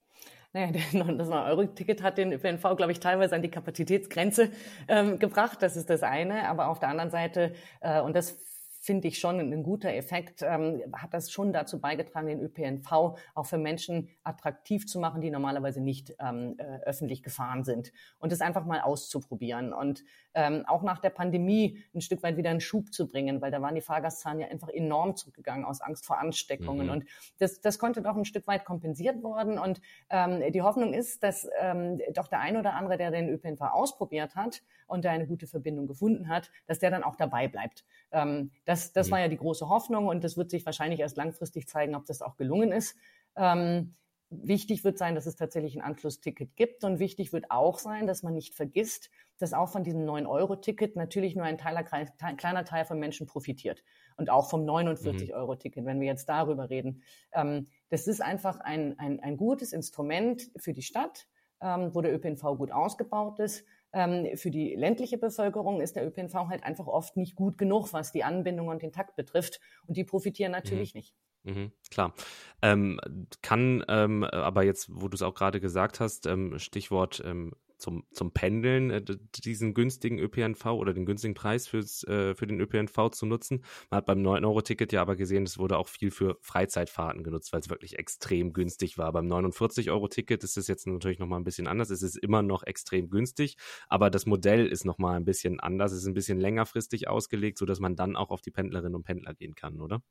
Naja, 0.53 0.73
das 0.73 1.29
9-Euro-Ticket 1.29 2.03
hat 2.03 2.19
den 2.19 2.33
ÖPNV, 2.33 2.77
glaube 2.77 2.93
ich, 2.93 3.01
teilweise 3.01 3.35
an 3.35 3.43
die 3.43 3.51
Kapazitätsgrenze 3.51 4.51
ähm, 4.89 5.19
gebracht. 5.19 5.63
Das 5.63 5.77
ist 5.77 5.91
das 5.91 6.03
eine. 6.03 6.49
Aber 6.49 6.69
auf 6.69 6.79
der 6.79 6.89
anderen 6.89 7.11
Seite, 7.11 7.55
äh, 7.81 8.01
und 8.01 8.17
das 8.17 8.39
finde 8.87 9.09
ich 9.09 9.19
schon 9.19 9.41
ein 9.41 9.63
guter 9.65 9.93
Effekt, 9.93 10.43
ähm, 10.43 10.81
hat 10.93 11.13
das 11.13 11.33
schon 11.33 11.53
dazu 11.53 11.81
beigetragen, 11.81 12.29
den 12.29 12.41
ÖPNV 12.41 13.17
auch 13.35 13.45
für 13.45 13.59
Menschen 13.59 14.09
attraktiv 14.23 14.87
zu 14.87 15.01
machen, 15.01 15.21
die 15.21 15.31
normalerweise 15.31 15.81
nicht 15.81 16.15
ähm, 16.21 16.55
äh, 16.59 16.79
öffentlich 16.85 17.25
gefahren 17.25 17.65
sind. 17.65 17.93
Und 18.19 18.31
das 18.31 18.41
einfach 18.41 18.65
mal 18.65 18.81
auszuprobieren 18.81 19.73
und 19.73 20.05
ähm, 20.35 20.65
auch 20.67 20.83
nach 20.83 21.01
der 21.01 21.11
Pandemie 21.11 21.83
ein 21.95 22.01
Stück 22.01 22.23
weit 22.23 22.37
wieder 22.37 22.51
einen 22.51 22.61
Schub 22.61 22.93
zu 22.93 23.09
bringen, 23.09 23.41
weil 23.41 23.51
da 23.51 23.61
waren 23.61 23.75
die 23.75 23.81
Fahrgastzahlen 23.81 24.39
ja 24.39 24.47
einfach 24.49 24.69
enorm 24.69 25.17
zurückgegangen 25.17 25.65
aus 25.65 25.81
Angst 25.81 26.07
vor 26.07 26.19
Ansteckungen. 26.19 26.87
Mhm. 26.87 26.93
Und 26.93 27.05
das, 27.39 27.61
das 27.61 27.81
konnte 27.81 28.03
doch 28.03 28.17
ein 28.17 28.25
Stück 28.25 28.47
weit 28.47 28.65
kompensiert 28.65 29.23
worden. 29.25 29.59
Und 29.59 29.81
ähm, 30.11 30.53
die 30.53 30.63
Hoffnung 30.63 30.95
ist, 30.95 31.25
dass 31.25 31.49
ähm, 31.59 32.01
doch 32.15 32.29
der 32.29 32.41
ein 32.41 32.57
oder 32.57 32.75
andere, 32.75 32.99
der 32.99 33.11
den 33.11 33.29
ÖPNV 33.31 33.63
ausprobiert 33.63 34.37
hat 34.37 34.63
und 34.87 35.05
der 35.05 35.11
eine 35.11 35.27
gute 35.27 35.49
Verbindung 35.49 35.89
gefunden 35.89 36.29
hat, 36.29 36.53
dass 36.67 36.79
der 36.79 36.91
dann 36.91 37.03
auch 37.03 37.17
dabei 37.17 37.49
bleibt. 37.49 37.85
Ähm, 38.13 38.51
das 38.65 38.93
das 38.93 39.09
mhm. 39.09 39.13
war 39.13 39.21
ja 39.21 39.29
die 39.29 39.37
große 39.37 39.69
Hoffnung 39.69 40.07
und 40.07 40.25
das 40.25 40.37
wird 40.37 40.51
sich 40.51 40.65
wahrscheinlich 40.65 41.01
erst 41.01 41.17
langfristig 41.17 41.69
zeigen, 41.69 41.95
ob 41.95 42.07
das 42.07 42.23
auch 42.23 42.37
gelungen 42.37 42.73
ist. 42.73 42.97
Ähm, 43.37 43.95
wichtig 44.31 44.85
wird 44.85 44.99
sein, 44.99 45.15
dass 45.15 45.27
es 45.27 45.37
tatsächlich 45.37 45.77
ein 45.77 45.83
Anschlussticket 45.83 46.57
gibt 46.57 46.85
und 46.85 46.99
wichtig 46.99 47.33
wird 47.33 47.51
auch 47.51 47.79
sein, 47.79 48.07
dass 48.07 48.23
man 48.23 48.35
nicht 48.35 48.55
vergisst, 48.55 49.11
dass 49.39 49.53
auch 49.53 49.69
von 49.69 49.85
diesem 49.85 50.05
9-Euro-Ticket 50.05 50.97
natürlich 50.97 51.37
nur 51.37 51.45
ein 51.45 51.59
Teil, 51.59 51.85
kleiner 52.37 52.65
Teil 52.65 52.85
von 52.85 52.99
Menschen 52.99 53.27
profitiert 53.27 53.85
und 54.17 54.31
auch 54.31 54.49
vom 54.49 54.65
49-Euro-Ticket, 54.65 55.85
mhm. 55.85 55.89
wenn 55.89 56.01
wir 56.01 56.07
jetzt 56.07 56.29
darüber 56.29 56.71
reden. 56.71 57.03
Ähm, 57.33 57.69
das 57.89 58.07
ist 58.07 58.21
einfach 58.21 58.61
ein, 58.61 58.99
ein, 58.99 59.21
ein 59.21 59.37
gutes 59.37 59.73
Instrument 59.73 60.51
für 60.57 60.73
die 60.73 60.83
Stadt, 60.83 61.29
ähm, 61.61 61.95
wo 61.95 62.01
der 62.01 62.15
ÖPNV 62.15 62.43
gut 62.57 62.73
ausgebaut 62.73 63.39
ist 63.39 63.65
für 64.35 64.51
die 64.51 64.75
ländliche 64.75 65.19
Bevölkerung 65.19 65.81
ist 65.81 65.97
der 65.97 66.07
ÖPNV 66.07 66.35
halt 66.49 66.65
einfach 66.65 66.87
oft 66.87 67.17
nicht 67.17 67.35
gut 67.35 67.57
genug, 67.57 67.93
was 67.93 68.13
die 68.13 68.25
Anbindung 68.25 68.69
und 68.69 68.83
den 68.83 68.93
Takt 68.93 69.17
betrifft. 69.17 69.61
Und 69.87 69.97
die 69.97 70.05
profitieren 70.05 70.53
natürlich 70.53 70.95
mhm. 70.95 70.99
nicht. 70.99 71.15
Mhm, 71.45 71.73
klar. 71.91 72.13
Ähm, 72.61 73.01
kann 73.41 73.85
ähm, 73.89 74.25
aber 74.25 74.65
jetzt, 74.65 74.89
wo 74.91 75.09
du 75.09 75.15
es 75.15 75.23
auch 75.23 75.35
gerade 75.35 75.61
gesagt 75.61 76.01
hast, 76.01 76.27
ähm, 76.27 76.59
Stichwort 76.59 77.23
ähm, 77.25 77.55
zum, 77.79 78.05
zum 78.13 78.33
Pendeln 78.33 78.91
äh, 78.91 79.03
diesen 79.45 79.75
günstigen 79.75 80.19
ÖPNV 80.19 80.67
oder 80.67 80.95
den 80.95 81.07
günstigen 81.07 81.35
Preis 81.35 81.69
fürs, 81.69 82.05
äh, 82.05 82.35
für 82.35 82.47
den 82.47 82.61
ÖPNV 82.61 83.11
zu 83.11 83.27
nutzen. 83.27 83.65
Man 83.91 83.99
hat 83.99 84.07
beim 84.07 84.21
9-Euro-Ticket 84.21 84.93
ja 84.93 85.03
aber 85.03 85.17
gesehen, 85.17 85.45
es 85.45 85.59
wurde 85.59 85.79
auch 85.79 85.89
viel 85.89 86.11
für 86.11 86.39
Freizeitfahrten 86.41 87.23
genutzt, 87.23 87.53
weil 87.53 87.61
es 87.61 87.71
wirklich 87.71 87.99
extrem 87.99 88.53
günstig 88.53 88.99
war. 88.99 89.13
Beim 89.13 89.27
49-Euro-Ticket 89.27 90.43
ist 90.45 90.57
es 90.57 90.69
jetzt 90.69 90.87
natürlich 90.87 91.19
nochmal 91.19 91.41
ein 91.41 91.45
bisschen 91.45 91.67
anders. 91.67 91.91
Es 91.91 92.03
ist 92.03 92.17
immer 92.17 92.43
noch 92.43 92.63
extrem 92.63 93.11
günstig, 93.11 93.57
aber 93.89 94.11
das 94.11 94.27
Modell 94.27 94.67
ist 94.67 94.85
nochmal 94.85 95.17
ein 95.17 95.25
bisschen 95.25 95.61
anders. 95.61 95.93
Es 95.93 96.03
ist 96.03 96.07
ein 96.07 96.15
bisschen 96.15 96.41
längerfristig 96.41 97.09
ausgelegt, 97.09 97.59
sodass 97.59 97.81
man 97.81 97.97
dann 97.97 98.17
auch 98.17 98.31
auf 98.31 98.41
die 98.41 98.51
Pendlerinnen 98.51 98.95
und 98.95 99.05
Pendler 99.05 99.35
gehen 99.35 99.55
kann, 99.55 99.81
oder? 99.81 100.03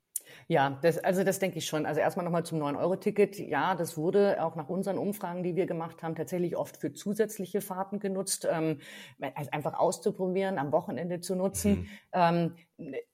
Ja, 0.48 0.78
das, 0.82 0.98
also 0.98 1.24
das 1.24 1.38
denke 1.38 1.58
ich 1.58 1.66
schon. 1.66 1.86
Also 1.86 2.00
erstmal 2.00 2.24
nochmal 2.24 2.44
zum 2.44 2.60
9-Euro-Ticket. 2.60 3.38
Ja, 3.38 3.74
das 3.74 3.96
wurde 3.96 4.42
auch 4.42 4.56
nach 4.56 4.68
unseren 4.68 4.98
Umfragen, 4.98 5.42
die 5.42 5.56
wir 5.56 5.66
gemacht 5.66 6.02
haben, 6.02 6.14
tatsächlich 6.14 6.56
oft 6.56 6.76
für 6.76 6.92
zusätzliche 6.92 7.55
Fahrten 7.60 7.98
genutzt, 7.98 8.46
ähm, 8.50 8.80
also 9.34 9.50
einfach 9.50 9.74
auszuprobieren, 9.74 10.58
am 10.58 10.72
Wochenende 10.72 11.20
zu 11.20 11.34
nutzen. 11.34 11.70
Mhm. 11.72 11.88
Ähm, 12.12 12.56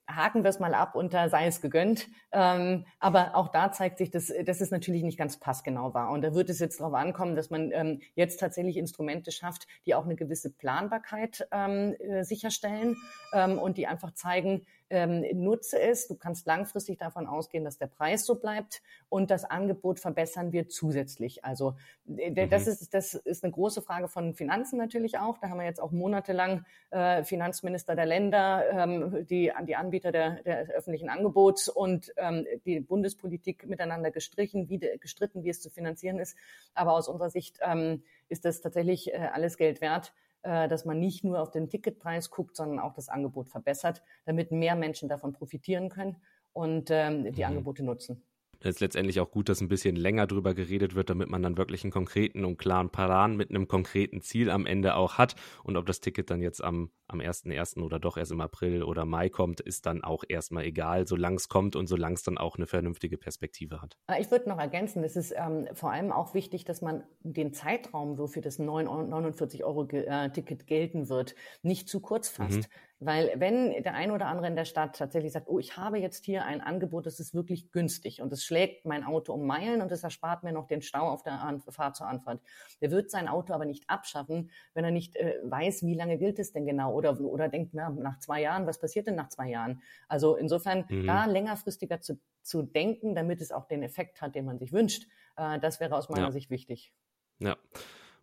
haken 0.08 0.42
wir 0.42 0.50
es 0.50 0.58
mal 0.58 0.74
ab 0.74 0.94
unter 0.94 1.28
sei 1.28 1.46
es 1.46 1.60
gegönnt. 1.60 2.08
Ähm, 2.32 2.84
aber 2.98 3.36
auch 3.36 3.48
da 3.48 3.72
zeigt 3.72 3.98
sich, 3.98 4.10
dass, 4.10 4.32
dass 4.44 4.60
es 4.60 4.70
natürlich 4.70 5.02
nicht 5.02 5.18
ganz 5.18 5.38
passgenau 5.38 5.94
war. 5.94 6.10
Und 6.10 6.22
da 6.22 6.34
wird 6.34 6.50
es 6.50 6.58
jetzt 6.58 6.80
darauf 6.80 6.94
ankommen, 6.94 7.36
dass 7.36 7.50
man 7.50 7.70
ähm, 7.72 8.00
jetzt 8.14 8.40
tatsächlich 8.40 8.76
Instrumente 8.76 9.30
schafft, 9.30 9.66
die 9.86 9.94
auch 9.94 10.04
eine 10.04 10.16
gewisse 10.16 10.50
Planbarkeit 10.50 11.46
ähm, 11.52 11.94
äh, 11.98 12.24
sicherstellen 12.24 12.96
ähm, 13.32 13.58
und 13.58 13.78
die 13.78 13.86
einfach 13.86 14.12
zeigen, 14.14 14.66
ähm, 14.92 15.24
nutze 15.32 15.80
es. 15.80 16.06
Du 16.06 16.14
kannst 16.14 16.46
langfristig 16.46 16.98
davon 16.98 17.26
ausgehen, 17.26 17.64
dass 17.64 17.78
der 17.78 17.86
Preis 17.86 18.26
so 18.26 18.34
bleibt 18.34 18.82
und 19.08 19.30
das 19.30 19.44
Angebot 19.44 19.98
verbessern 19.98 20.52
wir 20.52 20.68
zusätzlich. 20.68 21.44
Also 21.44 21.74
äh, 22.16 22.46
das, 22.46 22.66
mhm. 22.66 22.72
ist, 22.72 22.94
das 22.94 23.14
ist 23.14 23.42
eine 23.42 23.52
große 23.52 23.80
Frage 23.80 24.08
von 24.08 24.34
Finanzen 24.34 24.76
natürlich 24.76 25.18
auch. 25.18 25.38
Da 25.38 25.48
haben 25.48 25.58
wir 25.58 25.64
jetzt 25.64 25.80
auch 25.80 25.92
monatelang 25.92 26.66
äh, 26.90 27.24
Finanzminister 27.24 27.96
der 27.96 28.06
Länder, 28.06 28.64
ähm, 28.70 29.26
die 29.26 29.50
an 29.52 29.64
die 29.66 29.76
Anbieter 29.76 30.12
der, 30.12 30.42
der 30.42 30.68
öffentlichen 30.68 31.08
Angebots 31.08 31.68
und 31.68 32.12
ähm, 32.18 32.46
die 32.66 32.80
Bundespolitik 32.80 33.66
miteinander 33.66 34.10
gestrichen, 34.10 34.68
wie 34.68 34.78
de, 34.78 34.98
gestritten, 34.98 35.42
wie 35.42 35.50
es 35.50 35.62
zu 35.62 35.70
finanzieren 35.70 36.18
ist. 36.18 36.36
Aber 36.74 36.92
aus 36.92 37.08
unserer 37.08 37.30
Sicht 37.30 37.58
ähm, 37.62 38.02
ist 38.28 38.44
das 38.44 38.60
tatsächlich 38.60 39.12
äh, 39.12 39.30
alles 39.32 39.56
Geld 39.56 39.80
wert 39.80 40.12
dass 40.42 40.84
man 40.84 40.98
nicht 40.98 41.24
nur 41.24 41.40
auf 41.40 41.50
den 41.50 41.68
Ticketpreis 41.68 42.30
guckt, 42.30 42.56
sondern 42.56 42.80
auch 42.80 42.94
das 42.94 43.08
Angebot 43.08 43.48
verbessert, 43.48 44.02
damit 44.24 44.50
mehr 44.50 44.76
Menschen 44.76 45.08
davon 45.08 45.32
profitieren 45.32 45.88
können. 45.88 46.16
und 46.52 46.90
ähm, 46.90 47.32
die 47.32 47.42
mhm. 47.42 47.48
Angebote 47.48 47.82
nutzen 47.84 48.22
ist 48.68 48.80
letztendlich 48.80 49.20
auch 49.20 49.30
gut, 49.30 49.48
dass 49.48 49.60
ein 49.60 49.68
bisschen 49.68 49.96
länger 49.96 50.26
drüber 50.26 50.54
geredet 50.54 50.94
wird, 50.94 51.10
damit 51.10 51.28
man 51.28 51.42
dann 51.42 51.56
wirklich 51.56 51.84
einen 51.84 51.92
konkreten 51.92 52.44
und 52.44 52.58
klaren 52.58 52.90
Plan 52.90 53.36
mit 53.36 53.50
einem 53.50 53.68
konkreten 53.68 54.20
Ziel 54.20 54.50
am 54.50 54.66
Ende 54.66 54.94
auch 54.94 55.18
hat. 55.18 55.34
Und 55.64 55.76
ob 55.76 55.86
das 55.86 56.00
Ticket 56.00 56.30
dann 56.30 56.40
jetzt 56.40 56.62
am, 56.62 56.90
am 57.12 57.20
1.1. 57.20 57.82
oder 57.82 57.98
doch 57.98 58.16
erst 58.16 58.32
im 58.32 58.40
April 58.40 58.82
oder 58.82 59.04
Mai 59.04 59.28
kommt, 59.28 59.60
ist 59.60 59.86
dann 59.86 60.02
auch 60.02 60.24
erstmal 60.28 60.64
egal, 60.64 61.06
solange 61.06 61.36
es 61.36 61.48
kommt 61.48 61.76
und 61.76 61.86
solange 61.86 62.14
es 62.14 62.22
dann 62.22 62.38
auch 62.38 62.56
eine 62.56 62.66
vernünftige 62.66 63.18
Perspektive 63.18 63.80
hat. 63.82 63.96
Ich 64.18 64.30
würde 64.30 64.48
noch 64.48 64.58
ergänzen, 64.58 65.04
es 65.04 65.16
ist 65.16 65.34
ähm, 65.36 65.68
vor 65.74 65.92
allem 65.92 66.12
auch 66.12 66.34
wichtig, 66.34 66.64
dass 66.64 66.82
man 66.82 67.04
den 67.20 67.52
Zeitraum, 67.52 68.18
wofür 68.18 68.42
das 68.42 68.58
49 68.58 69.64
Euro 69.64 69.86
äh, 69.88 70.30
Ticket 70.30 70.66
gelten 70.66 71.08
wird, 71.08 71.34
nicht 71.62 71.88
zu 71.88 72.00
kurz 72.00 72.28
fasst. 72.28 72.56
Mhm. 72.56 72.66
Weil 73.04 73.32
wenn 73.34 73.82
der 73.82 73.94
ein 73.94 74.12
oder 74.12 74.26
andere 74.26 74.46
in 74.46 74.54
der 74.54 74.64
Stadt 74.64 74.96
tatsächlich 74.96 75.32
sagt, 75.32 75.48
oh, 75.48 75.58
ich 75.58 75.76
habe 75.76 75.98
jetzt 75.98 76.24
hier 76.24 76.44
ein 76.44 76.60
Angebot, 76.60 77.04
das 77.04 77.18
ist 77.18 77.34
wirklich 77.34 77.72
günstig 77.72 78.22
und 78.22 78.32
es 78.32 78.44
schlägt 78.44 78.86
mein 78.86 79.02
Auto 79.02 79.32
um 79.32 79.44
Meilen 79.44 79.82
und 79.82 79.90
es 79.90 80.04
erspart 80.04 80.44
mir 80.44 80.52
noch 80.52 80.68
den 80.68 80.82
Stau 80.82 81.08
auf 81.08 81.24
der 81.24 81.60
Fahrt 81.70 81.96
zur 81.96 82.06
Anfahrt. 82.06 82.40
Der 82.80 82.92
wird 82.92 83.10
sein 83.10 83.26
Auto 83.26 83.54
aber 83.54 83.64
nicht 83.64 83.90
abschaffen, 83.90 84.50
wenn 84.74 84.84
er 84.84 84.92
nicht 84.92 85.16
äh, 85.16 85.34
weiß, 85.42 85.82
wie 85.82 85.94
lange 85.94 86.16
gilt 86.16 86.38
es 86.38 86.52
denn 86.52 86.64
genau 86.64 86.94
oder, 87.10 87.20
oder 87.20 87.48
denkt, 87.48 87.74
na, 87.74 87.90
nach 87.90 88.18
zwei 88.18 88.42
Jahren, 88.42 88.66
was 88.66 88.78
passiert 88.78 89.06
denn 89.06 89.16
nach 89.16 89.28
zwei 89.28 89.48
Jahren? 89.48 89.82
Also 90.08 90.36
insofern 90.36 90.84
mhm. 90.88 91.06
da 91.06 91.26
längerfristiger 91.26 92.00
zu, 92.00 92.18
zu 92.42 92.62
denken, 92.62 93.14
damit 93.14 93.40
es 93.40 93.52
auch 93.52 93.66
den 93.66 93.82
Effekt 93.82 94.22
hat, 94.22 94.34
den 94.34 94.44
man 94.44 94.58
sich 94.58 94.72
wünscht, 94.72 95.06
äh, 95.36 95.58
das 95.58 95.80
wäre 95.80 95.96
aus 95.96 96.08
meiner 96.08 96.26
ja. 96.26 96.32
Sicht 96.32 96.50
wichtig. 96.50 96.92
Ja 97.38 97.56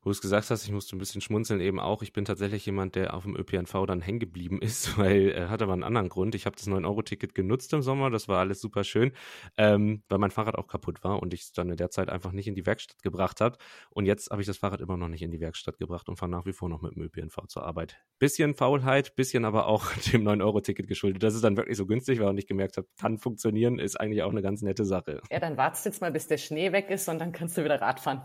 wo 0.01 0.09
du 0.09 0.11
es 0.11 0.21
gesagt 0.21 0.49
hast, 0.49 0.63
ich 0.63 0.71
musste 0.71 0.95
ein 0.95 0.99
bisschen 0.99 1.19
schmunzeln 1.19 1.59
eben 1.59 1.79
auch. 1.79 2.01
Ich 2.01 2.13
bin 2.13 2.23
tatsächlich 2.23 2.65
jemand, 2.65 2.95
der 2.95 3.13
auf 3.13 3.23
dem 3.23 3.35
ÖPNV 3.35 3.85
dann 3.85 4.01
hängen 4.01 4.19
geblieben 4.19 4.61
ist, 4.61 4.97
weil 4.97 5.29
er 5.29 5.45
äh, 5.45 5.47
hat 5.49 5.61
aber 5.61 5.73
einen 5.73 5.83
anderen 5.83 6.09
Grund. 6.09 6.35
Ich 6.35 6.45
habe 6.45 6.55
das 6.55 6.67
9-Euro-Ticket 6.67 7.35
genutzt 7.35 7.73
im 7.73 7.81
Sommer, 7.81 8.09
das 8.09 8.27
war 8.27 8.39
alles 8.39 8.61
super 8.61 8.83
schön, 8.83 9.11
ähm, 9.57 10.03
weil 10.07 10.19
mein 10.19 10.31
Fahrrad 10.31 10.55
auch 10.55 10.67
kaputt 10.67 11.03
war 11.03 11.21
und 11.21 11.33
ich 11.33 11.41
es 11.41 11.51
dann 11.51 11.69
in 11.69 11.77
der 11.77 11.89
Zeit 11.89 12.09
einfach 12.09 12.31
nicht 12.31 12.47
in 12.47 12.55
die 12.55 12.65
Werkstatt 12.65 13.01
gebracht 13.03 13.41
hat. 13.41 13.57
Und 13.89 14.05
jetzt 14.05 14.31
habe 14.31 14.41
ich 14.41 14.47
das 14.47 14.57
Fahrrad 14.57 14.79
immer 14.79 14.95
noch 14.95 15.09
nicht 15.09 15.21
in 15.21 15.31
die 15.31 15.39
Werkstatt 15.41 15.77
gebracht 15.77 16.07
und 16.07 16.15
fahre 16.15 16.31
nach 16.31 16.45
wie 16.45 16.53
vor 16.53 16.69
noch 16.69 16.81
mit 16.81 16.95
dem 16.95 17.03
ÖPNV 17.03 17.47
zur 17.47 17.65
Arbeit. 17.65 17.97
Bisschen 18.19 18.55
Faulheit, 18.55 19.15
bisschen 19.15 19.43
aber 19.43 19.67
auch 19.67 19.91
dem 20.13 20.23
9-Euro-Ticket 20.23 20.87
geschuldet. 20.87 21.23
Dass 21.23 21.33
es 21.33 21.41
dann 21.41 21.57
wirklich 21.57 21.77
so 21.77 21.85
günstig 21.85 22.19
war 22.19 22.29
und 22.29 22.37
ich 22.37 22.47
gemerkt 22.47 22.77
habe, 22.77 22.87
kann 22.99 23.17
funktionieren, 23.17 23.79
ist 23.79 23.99
eigentlich 23.99 24.23
auch 24.23 24.31
eine 24.31 24.41
ganz 24.41 24.61
nette 24.61 24.85
Sache. 24.85 25.21
Ja, 25.29 25.39
dann 25.39 25.57
wartest 25.57 25.85
jetzt 25.85 26.01
mal, 26.01 26.11
bis 26.11 26.27
der 26.27 26.37
Schnee 26.37 26.71
weg 26.71 26.89
ist 26.89 27.09
und 27.09 27.19
dann 27.19 27.33
kannst 27.33 27.57
du 27.57 27.63
wieder 27.65 27.81
Rad 27.81 27.99
fahren. 27.99 28.23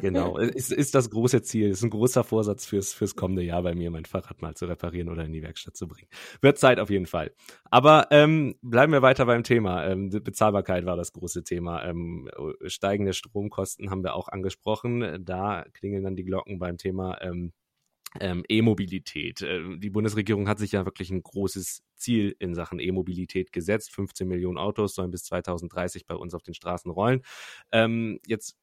genau. 0.00 0.36
ist, 0.38 0.63
ist 0.70 0.94
das 0.94 1.10
große 1.10 1.42
Ziel, 1.42 1.70
ist 1.70 1.82
ein 1.82 1.90
großer 1.90 2.24
Vorsatz 2.24 2.66
fürs, 2.66 2.92
fürs 2.92 3.16
kommende 3.16 3.42
Jahr 3.42 3.62
bei 3.62 3.74
mir, 3.74 3.90
mein 3.90 4.04
Fahrrad 4.04 4.42
mal 4.42 4.54
zu 4.54 4.66
reparieren 4.66 5.08
oder 5.08 5.24
in 5.24 5.32
die 5.32 5.42
Werkstatt 5.42 5.76
zu 5.76 5.88
bringen. 5.88 6.08
Wird 6.40 6.58
Zeit 6.58 6.78
auf 6.78 6.90
jeden 6.90 7.06
Fall. 7.06 7.32
Aber 7.64 8.08
ähm, 8.10 8.56
bleiben 8.62 8.92
wir 8.92 9.02
weiter 9.02 9.26
beim 9.26 9.44
Thema. 9.44 9.86
Ähm, 9.86 10.10
Bezahlbarkeit 10.10 10.86
war 10.86 10.96
das 10.96 11.12
große 11.12 11.44
Thema. 11.44 11.84
Ähm, 11.84 12.30
steigende 12.66 13.12
Stromkosten 13.12 13.90
haben 13.90 14.02
wir 14.02 14.14
auch 14.14 14.28
angesprochen. 14.28 15.24
Da 15.24 15.64
klingeln 15.72 16.04
dann 16.04 16.16
die 16.16 16.24
Glocken 16.24 16.58
beim 16.58 16.76
Thema 16.78 17.20
ähm, 17.20 17.52
ähm, 18.20 18.44
E-Mobilität. 18.48 19.42
Äh, 19.42 19.78
die 19.78 19.90
Bundesregierung 19.90 20.48
hat 20.48 20.58
sich 20.58 20.72
ja 20.72 20.84
wirklich 20.84 21.10
ein 21.10 21.22
großes 21.22 21.82
Ziel 21.96 22.36
in 22.38 22.54
Sachen 22.54 22.78
E-Mobilität 22.78 23.52
gesetzt. 23.52 23.92
15 23.92 24.28
Millionen 24.28 24.58
Autos 24.58 24.94
sollen 24.94 25.10
bis 25.10 25.24
2030 25.24 26.06
bei 26.06 26.14
uns 26.14 26.34
auf 26.34 26.42
den 26.42 26.54
Straßen 26.54 26.90
rollen. 26.90 27.22
Ähm, 27.72 28.20
jetzt 28.26 28.56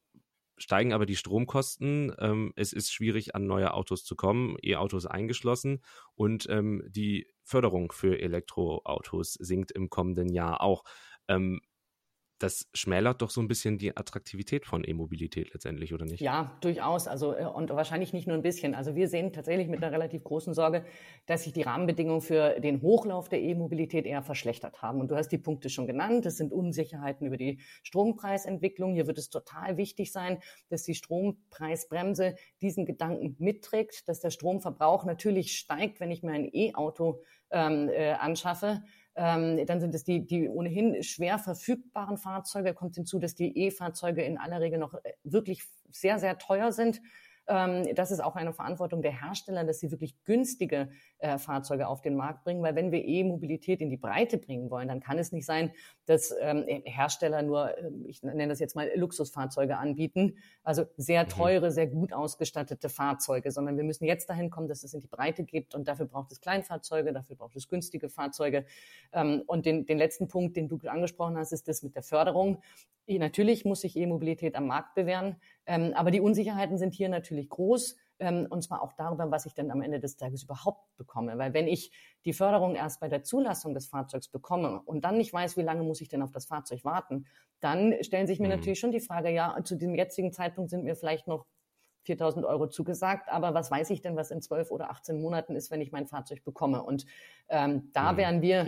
steigen 0.62 0.92
aber 0.92 1.06
die 1.06 1.16
Stromkosten. 1.16 2.14
Ähm, 2.18 2.52
es 2.56 2.72
ist 2.72 2.92
schwierig, 2.92 3.34
an 3.34 3.46
neue 3.46 3.74
Autos 3.74 4.04
zu 4.04 4.14
kommen, 4.14 4.56
E-Autos 4.62 5.06
eingeschlossen. 5.06 5.82
Und 6.14 6.46
ähm, 6.48 6.84
die 6.88 7.26
Förderung 7.42 7.90
für 7.90 8.20
Elektroautos 8.20 9.34
sinkt 9.34 9.72
im 9.72 9.90
kommenden 9.90 10.32
Jahr 10.32 10.60
auch. 10.60 10.84
Ähm, 11.28 11.60
das 12.42 12.68
schmälert 12.74 13.22
doch 13.22 13.30
so 13.30 13.40
ein 13.40 13.46
bisschen 13.46 13.78
die 13.78 13.96
Attraktivität 13.96 14.66
von 14.66 14.82
E-Mobilität 14.84 15.52
letztendlich, 15.52 15.94
oder 15.94 16.04
nicht? 16.04 16.20
Ja, 16.20 16.56
durchaus. 16.60 17.06
Also, 17.06 17.36
äh, 17.36 17.44
und 17.44 17.70
wahrscheinlich 17.70 18.12
nicht 18.12 18.26
nur 18.26 18.36
ein 18.36 18.42
bisschen. 18.42 18.74
Also, 18.74 18.96
wir 18.96 19.08
sehen 19.08 19.32
tatsächlich 19.32 19.68
mit 19.68 19.82
einer 19.82 19.92
relativ 19.92 20.24
großen 20.24 20.52
Sorge, 20.52 20.84
dass 21.26 21.44
sich 21.44 21.52
die 21.52 21.62
Rahmenbedingungen 21.62 22.20
für 22.20 22.58
den 22.60 22.82
Hochlauf 22.82 23.28
der 23.28 23.40
E-Mobilität 23.40 24.06
eher 24.06 24.22
verschlechtert 24.22 24.82
haben. 24.82 25.00
Und 25.00 25.10
du 25.10 25.16
hast 25.16 25.28
die 25.28 25.38
Punkte 25.38 25.70
schon 25.70 25.86
genannt. 25.86 26.26
Es 26.26 26.36
sind 26.36 26.52
Unsicherheiten 26.52 27.26
über 27.26 27.36
die 27.36 27.60
Strompreisentwicklung. 27.84 28.94
Hier 28.94 29.06
wird 29.06 29.18
es 29.18 29.30
total 29.30 29.76
wichtig 29.76 30.10
sein, 30.10 30.38
dass 30.68 30.82
die 30.82 30.94
Strompreisbremse 30.94 32.34
diesen 32.60 32.86
Gedanken 32.86 33.36
mitträgt, 33.38 34.08
dass 34.08 34.20
der 34.20 34.30
Stromverbrauch 34.30 35.04
natürlich 35.04 35.56
steigt, 35.56 36.00
wenn 36.00 36.10
ich 36.10 36.22
mir 36.22 36.32
ein 36.32 36.48
E-Auto 36.52 37.22
ähm, 37.52 37.88
äh, 37.88 38.12
anschaffe 38.12 38.82
ähm, 39.14 39.64
dann 39.66 39.80
sind 39.80 39.94
es 39.94 40.04
die, 40.04 40.26
die 40.26 40.48
ohnehin 40.48 41.02
schwer 41.02 41.38
verfügbaren 41.38 42.16
Fahrzeuge. 42.16 42.74
Kommt 42.74 42.94
hinzu, 42.94 43.18
dass 43.18 43.34
die 43.34 43.56
E-Fahrzeuge 43.56 44.22
in 44.22 44.38
aller 44.38 44.60
Regel 44.60 44.78
noch 44.78 44.94
äh, 44.94 45.12
wirklich 45.22 45.64
sehr, 45.90 46.18
sehr 46.18 46.38
teuer 46.38 46.72
sind. 46.72 47.02
Ähm, 47.46 47.94
das 47.94 48.10
ist 48.10 48.20
auch 48.20 48.36
eine 48.36 48.52
Verantwortung 48.52 49.02
der 49.02 49.20
Hersteller, 49.20 49.64
dass 49.64 49.80
sie 49.80 49.90
wirklich 49.90 50.22
günstige 50.24 50.90
äh, 51.18 51.38
Fahrzeuge 51.38 51.88
auf 51.88 52.00
den 52.00 52.16
Markt 52.16 52.44
bringen, 52.44 52.62
weil 52.62 52.74
wenn 52.74 52.92
wir 52.92 53.04
E-Mobilität 53.04 53.80
in 53.80 53.90
die 53.90 53.96
Breite 53.96 54.38
bringen 54.38 54.70
wollen, 54.70 54.88
dann 54.88 55.00
kann 55.00 55.18
es 55.18 55.32
nicht 55.32 55.46
sein, 55.46 55.72
dass 56.06 56.34
ähm, 56.40 56.64
Hersteller 56.84 57.42
nur, 57.42 57.76
äh, 57.76 57.90
ich 58.06 58.22
nenne 58.22 58.48
das 58.48 58.60
jetzt 58.60 58.76
mal 58.76 58.90
Luxusfahrzeuge 58.94 59.76
anbieten, 59.76 60.36
also 60.62 60.84
sehr 60.96 61.24
mhm. 61.24 61.28
teure, 61.28 61.70
sehr 61.72 61.88
gut 61.88 62.12
ausgestattete 62.12 62.88
Fahrzeuge, 62.88 63.50
sondern 63.50 63.76
wir 63.76 63.84
müssen 63.84 64.04
jetzt 64.04 64.28
dahin 64.30 64.50
kommen, 64.50 64.68
dass 64.68 64.84
es 64.84 64.94
in 64.94 65.00
die 65.00 65.08
Breite 65.08 65.44
gibt 65.44 65.74
und 65.74 65.88
dafür 65.88 66.06
braucht 66.06 66.30
es 66.32 66.40
Kleinfahrzeuge, 66.40 67.12
dafür 67.12 67.36
braucht 67.36 67.56
es 67.56 67.68
günstige 67.68 68.08
Fahrzeuge. 68.08 68.64
Ähm, 69.12 69.42
und 69.46 69.66
den, 69.66 69.86
den 69.86 69.98
letzten 69.98 70.28
Punkt, 70.28 70.56
den 70.56 70.68
du 70.68 70.78
angesprochen 70.86 71.36
hast, 71.36 71.52
ist 71.52 71.68
das 71.68 71.82
mit 71.82 71.96
der 71.96 72.02
Förderung. 72.02 72.62
Natürlich 73.06 73.64
muss 73.64 73.80
sich 73.80 73.96
E-Mobilität 73.96 74.54
am 74.54 74.66
Markt 74.66 74.94
bewähren, 74.94 75.36
ähm, 75.66 75.92
aber 75.94 76.10
die 76.10 76.20
Unsicherheiten 76.20 76.78
sind 76.78 76.94
hier 76.94 77.08
natürlich 77.08 77.48
groß. 77.48 77.96
Ähm, 78.18 78.46
und 78.48 78.62
zwar 78.62 78.82
auch 78.82 78.92
darüber, 78.92 79.30
was 79.30 79.46
ich 79.46 79.54
dann 79.54 79.70
am 79.70 79.82
Ende 79.82 79.98
des 79.98 80.16
Tages 80.16 80.44
überhaupt 80.44 80.96
bekomme. 80.96 81.38
Weil 81.38 81.54
wenn 81.54 81.66
ich 81.66 81.90
die 82.24 82.32
Förderung 82.32 82.76
erst 82.76 83.00
bei 83.00 83.08
der 83.08 83.24
Zulassung 83.24 83.74
des 83.74 83.88
Fahrzeugs 83.88 84.28
bekomme 84.28 84.80
und 84.84 85.04
dann 85.04 85.18
nicht 85.18 85.32
weiß, 85.32 85.56
wie 85.56 85.62
lange 85.62 85.82
muss 85.82 86.00
ich 86.00 86.08
denn 86.08 86.22
auf 86.22 86.30
das 86.30 86.46
Fahrzeug 86.46 86.84
warten, 86.84 87.26
dann 87.60 87.94
stellen 88.02 88.26
sich 88.26 88.38
mir 88.38 88.46
mhm. 88.46 88.56
natürlich 88.56 88.78
schon 88.78 88.92
die 88.92 89.00
Frage, 89.00 89.30
ja, 89.30 89.56
zu 89.64 89.76
dem 89.76 89.94
jetzigen 89.94 90.32
Zeitpunkt 90.32 90.70
sind 90.70 90.84
mir 90.84 90.94
vielleicht 90.94 91.26
noch 91.26 91.46
4000 92.04 92.44
Euro 92.44 92.68
zugesagt, 92.68 93.28
aber 93.28 93.54
was 93.54 93.70
weiß 93.70 93.90
ich 93.90 94.00
denn, 94.00 94.16
was 94.16 94.30
in 94.30 94.40
12 94.40 94.70
oder 94.70 94.90
18 94.90 95.20
Monaten 95.20 95.54
ist, 95.54 95.70
wenn 95.70 95.80
ich 95.80 95.92
mein 95.92 96.06
Fahrzeug 96.06 96.44
bekomme? 96.44 96.82
Und 96.82 97.04
ähm, 97.48 97.90
da 97.92 98.12
mhm, 98.12 98.16
wären 98.16 98.42
wir 98.42 98.64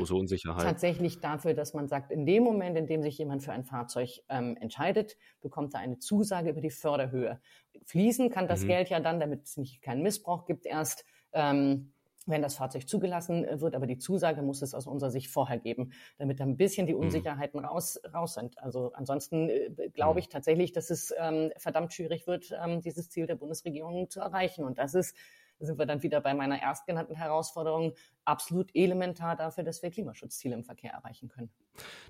tatsächlich 0.59 1.21
dafür, 1.21 1.55
dass 1.55 1.75
man 1.75 1.89
sagt, 1.89 2.11
in 2.11 2.27
dem 2.27 2.43
Moment, 2.43 2.77
in 2.77 2.87
dem 2.87 3.03
sich 3.03 3.19
jemand 3.19 3.43
für 3.43 3.53
ein 3.53 3.65
Fahrzeug 3.65 4.21
ähm, 4.29 4.57
entscheidet, 4.61 5.17
bekommt 5.41 5.75
er 5.75 5.81
eine 5.81 5.99
Zusage 5.99 6.51
über 6.51 6.61
die 6.61 6.71
Förderhöhe. 6.71 7.41
Fließen 7.87 8.31
kann 8.31 8.49
das 8.49 8.63
mhm. 8.63 8.69
Geld 8.69 8.89
ja 8.91 9.01
dann, 9.01 9.21
damit 9.21 9.45
es 9.45 9.57
nicht 9.57 9.83
keinen 9.83 10.03
Missbrauch 10.03 10.45
gibt, 10.45 10.67
erst 10.67 11.05
ähm, 11.33 11.94
wenn 12.27 12.43
das 12.43 12.55
Fahrzeug 12.55 12.89
zugelassen 12.89 13.45
äh, 13.45 13.61
wird, 13.61 13.75
aber 13.75 13.87
die 13.87 13.99
Zusage 13.99 14.43
muss 14.43 14.63
es 14.63 14.75
aus 14.75 14.87
unserer 14.87 15.11
Sicht 15.11 15.31
vorher 15.31 15.59
geben, 15.59 15.93
damit 16.19 16.41
ein 16.41 16.57
bisschen 16.57 16.87
die 16.87 16.95
mhm. 16.95 17.01
Unsicherheiten 17.01 17.61
mhm. 17.61 17.67
raus, 17.67 18.01
raus 18.13 18.35
sind. 18.35 18.59
Also 18.59 18.93
ansonsten 18.95 19.49
äh, 19.49 19.71
glaube 19.93 20.21
ich 20.21 20.29
tatsächlich, 20.29 20.73
dass 20.73 20.91
es 20.91 21.15
ähm, 21.19 21.53
verdammt 21.57 21.93
schwierig 21.93 22.27
wird, 22.27 22.53
ähm, 22.63 22.81
dieses 22.81 23.11
Ziel 23.11 23.27
der 23.27 23.37
Bundesregierung 23.37 24.09
zu 24.11 24.21
erreichen. 24.21 24.65
Und 24.65 24.79
das 24.79 24.95
ist 24.95 25.17
sind 25.59 25.79
wir 25.79 25.87
dann 25.87 26.03
wieder 26.03 26.21
bei 26.21 26.35
meiner 26.35 26.61
erstgenannten 26.61 27.15
Herausforderung, 27.15 27.95
absolut 28.25 28.71
elementar 28.75 29.37
dafür, 29.37 29.65
dass 29.65 29.83
wir 29.83 29.91
Klimaschutzziele 29.91 30.55
im 30.55 30.65
Verkehr 30.65 30.93
erreichen 30.93 31.29
können. 31.29 31.51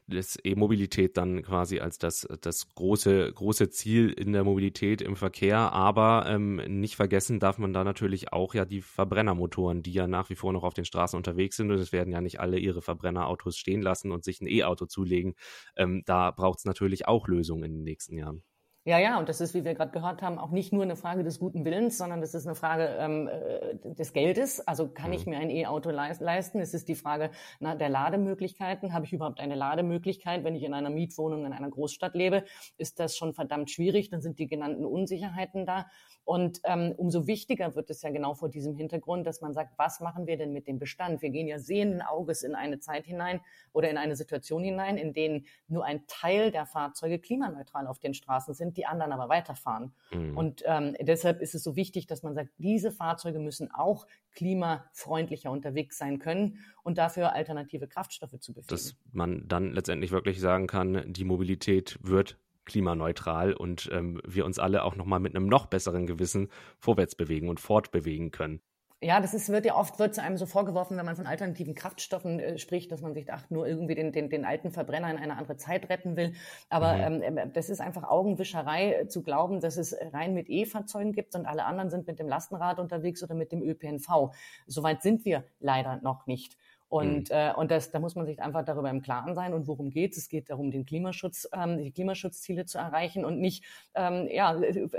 Das 0.06 0.38
E-Mobilität 0.42 1.16
dann 1.16 1.42
quasi 1.42 1.80
als 1.80 1.98
das, 1.98 2.28
das 2.40 2.74
große, 2.74 3.32
große 3.32 3.70
Ziel 3.70 4.10
in 4.10 4.32
der 4.32 4.44
Mobilität 4.44 5.00
im 5.00 5.16
Verkehr, 5.16 5.72
aber 5.72 6.26
ähm, 6.28 6.56
nicht 6.80 6.96
vergessen 6.96 7.40
darf 7.40 7.58
man 7.58 7.72
da 7.72 7.84
natürlich 7.84 8.32
auch 8.32 8.54
ja 8.54 8.64
die 8.64 8.82
Verbrennermotoren, 8.82 9.82
die 9.82 9.92
ja 9.92 10.06
nach 10.06 10.30
wie 10.30 10.36
vor 10.36 10.52
noch 10.52 10.64
auf 10.64 10.74
den 10.74 10.84
Straßen 10.84 11.16
unterwegs 11.16 11.56
sind 11.56 11.70
und 11.70 11.78
es 11.78 11.92
werden 11.92 12.12
ja 12.12 12.20
nicht 12.20 12.40
alle 12.40 12.58
ihre 12.58 12.82
Verbrennerautos 12.82 13.56
stehen 13.56 13.82
lassen 13.82 14.12
und 14.12 14.24
sich 14.24 14.40
ein 14.40 14.48
E-Auto 14.48 14.86
zulegen. 14.86 15.34
Ähm, 15.76 16.02
da 16.04 16.30
braucht 16.30 16.58
es 16.58 16.64
natürlich 16.64 17.08
auch 17.08 17.28
Lösungen 17.28 17.64
in 17.64 17.72
den 17.72 17.84
nächsten 17.84 18.18
Jahren. 18.18 18.42
Ja, 18.86 18.98
ja, 18.98 19.18
und 19.18 19.30
das 19.30 19.40
ist, 19.40 19.54
wie 19.54 19.64
wir 19.64 19.72
gerade 19.72 19.92
gehört 19.92 20.20
haben, 20.20 20.38
auch 20.38 20.50
nicht 20.50 20.70
nur 20.70 20.82
eine 20.82 20.94
Frage 20.94 21.24
des 21.24 21.38
guten 21.38 21.64
Willens, 21.64 21.96
sondern 21.96 22.20
das 22.20 22.34
ist 22.34 22.46
eine 22.46 22.54
Frage 22.54 22.94
ähm, 22.98 23.28
äh, 23.28 23.94
des 23.94 24.12
Geldes. 24.12 24.60
Also 24.60 24.88
kann 24.88 25.06
mhm. 25.06 25.14
ich 25.14 25.24
mir 25.24 25.38
ein 25.38 25.48
E-Auto 25.48 25.88
leisten? 25.88 26.60
Es 26.60 26.74
ist 26.74 26.86
die 26.90 26.94
Frage 26.94 27.30
na, 27.60 27.76
der 27.76 27.88
Lademöglichkeiten. 27.88 28.92
Habe 28.92 29.06
ich 29.06 29.14
überhaupt 29.14 29.40
eine 29.40 29.54
Lademöglichkeit, 29.54 30.44
wenn 30.44 30.54
ich 30.54 30.64
in 30.64 30.74
einer 30.74 30.90
Mietwohnung 30.90 31.46
in 31.46 31.54
einer 31.54 31.70
Großstadt 31.70 32.14
lebe? 32.14 32.44
Ist 32.76 33.00
das 33.00 33.16
schon 33.16 33.32
verdammt 33.32 33.70
schwierig? 33.70 34.10
Dann 34.10 34.20
sind 34.20 34.38
die 34.38 34.46
genannten 34.46 34.84
Unsicherheiten 34.84 35.64
da. 35.64 35.86
Und 36.24 36.60
ähm, 36.64 36.94
umso 36.96 37.26
wichtiger 37.26 37.74
wird 37.74 37.88
es 37.90 38.02
ja 38.02 38.10
genau 38.10 38.34
vor 38.34 38.48
diesem 38.48 38.76
Hintergrund, 38.76 39.26
dass 39.26 39.40
man 39.40 39.52
sagt, 39.52 39.78
was 39.78 40.00
machen 40.00 40.26
wir 40.26 40.38
denn 40.38 40.52
mit 40.52 40.66
dem 40.66 40.78
Bestand? 40.78 41.20
Wir 41.22 41.30
gehen 41.30 41.46
ja 41.46 41.58
sehenden 41.58 42.02
Auges 42.02 42.42
in 42.42 42.54
eine 42.54 42.80
Zeit 42.80 43.04
hinein 43.04 43.40
oder 43.72 43.90
in 43.90 43.98
eine 43.98 44.16
Situation 44.16 44.64
hinein, 44.64 44.96
in 44.96 45.12
denen 45.12 45.46
nur 45.68 45.84
ein 45.84 46.06
Teil 46.06 46.50
der 46.50 46.64
Fahrzeuge 46.66 47.18
klimaneutral 47.18 47.86
auf 47.86 47.98
den 47.98 48.14
Straßen 48.14 48.54
sind, 48.54 48.74
die 48.76 48.87
anderen 48.87 49.12
aber 49.12 49.28
weiterfahren. 49.28 49.95
Mhm. 50.12 50.37
Und 50.37 50.62
ähm, 50.66 50.97
deshalb 51.00 51.40
ist 51.40 51.54
es 51.54 51.62
so 51.62 51.76
wichtig, 51.76 52.07
dass 52.07 52.23
man 52.23 52.35
sagt, 52.35 52.50
diese 52.59 52.93
Fahrzeuge 52.93 53.38
müssen 53.38 53.71
auch 53.73 54.07
klimafreundlicher 54.33 55.50
unterwegs 55.50 55.99
sein 55.99 56.19
können 56.19 56.59
und 56.83 56.99
dafür 56.99 57.33
alternative 57.33 57.88
Kraftstoffe 57.88 58.38
zu 58.40 58.52
befähigen. 58.52 58.69
Dass 58.69 58.97
man 59.12 59.47
dann 59.49 59.73
letztendlich 59.73 60.11
wirklich 60.11 60.40
sagen 60.40 60.66
kann, 60.66 61.12
die 61.12 61.25
Mobilität 61.25 61.99
wird 62.02 62.38
klimaneutral 62.64 63.52
und 63.52 63.90
ähm, 63.93 64.21
wir 64.26 64.45
uns 64.45 64.59
alle 64.59 64.85
auch 64.85 64.97
nochmal 64.97 65.21
mit 65.21 65.37
einem 65.37 65.47
noch 65.47 65.66
besseren 65.66 66.07
Gewissen 66.07 66.49
vorwärts 66.78 67.14
bewegen 67.14 67.49
und 67.49 67.61
fortbewegen 67.61 68.31
können. 68.31 68.61
Ja, 69.04 69.20
das 69.20 69.34
ist, 69.34 69.50
wird 69.50 69.66
ja 69.66 69.76
oft 69.76 69.99
wird 69.99 70.14
zu 70.14 70.23
einem 70.23 70.38
so 70.38 70.46
vorgeworfen, 70.46 70.96
wenn 70.96 71.04
man 71.04 71.14
von 71.14 71.26
alternativen 71.26 71.75
Kraftstoffen 71.75 72.40
äh, 72.40 72.56
spricht, 72.56 72.90
dass 72.90 73.02
man 73.02 73.12
sich 73.12 73.30
ach, 73.30 73.50
nur 73.50 73.66
irgendwie 73.66 73.94
den, 73.94 74.12
den, 74.12 74.30
den 74.30 74.46
alten 74.46 74.70
Verbrenner 74.70 75.11
in 75.11 75.18
eine 75.18 75.37
andere 75.37 75.58
Zeit 75.58 75.90
retten 75.90 76.16
will. 76.16 76.32
Aber 76.70 76.94
mhm. 76.94 77.23
ähm, 77.23 77.38
ähm 77.38 77.52
das 77.52 77.68
ist 77.68 77.82
einfach 77.82 78.04
Augenwischerei 78.04 78.94
äh, 78.94 79.08
zu 79.08 79.23
glauben, 79.23 79.61
dass 79.61 79.76
es 79.76 79.94
rein 80.14 80.32
mit 80.32 80.49
E-Fahrzeugen 80.49 81.12
gibt 81.12 81.34
und 81.34 81.44
alle 81.44 81.66
anderen 81.66 81.90
sind 81.90 82.06
mit 82.06 82.18
dem 82.18 82.28
Lastenrad 82.28 82.78
unterwegs 82.78 83.23
oder 83.23 83.34
mit 83.34 83.52
dem 83.52 83.62
ÖPNV. 83.62 84.32
Soweit 84.66 85.02
sind 85.02 85.26
wir 85.26 85.44
leider 85.61 86.00
noch 86.00 86.26
nicht. 86.26 86.56
Und, 86.88 87.30
mhm. 87.30 87.36
äh, 87.36 87.52
und 87.54 87.70
das, 87.70 87.90
da 87.90 87.98
muss 87.98 88.14
man 88.14 88.26
sich 88.26 88.40
einfach 88.40 88.64
darüber 88.64 88.90
im 88.90 89.02
Klaren 89.02 89.34
sein. 89.34 89.54
Und 89.54 89.66
worum 89.66 89.90
geht 89.90 90.12
es? 90.12 90.18
Es 90.18 90.28
geht 90.28 90.50
darum, 90.50 90.70
den 90.70 90.84
Klimaschutz, 90.84 91.48
ähm, 91.52 91.78
die 91.78 91.92
Klimaschutzziele 91.92 92.66
zu 92.66 92.78
erreichen 92.78 93.24
und 93.24 93.40
nicht 93.40 93.64
ähm, 93.94 94.28
ja, 94.30 94.54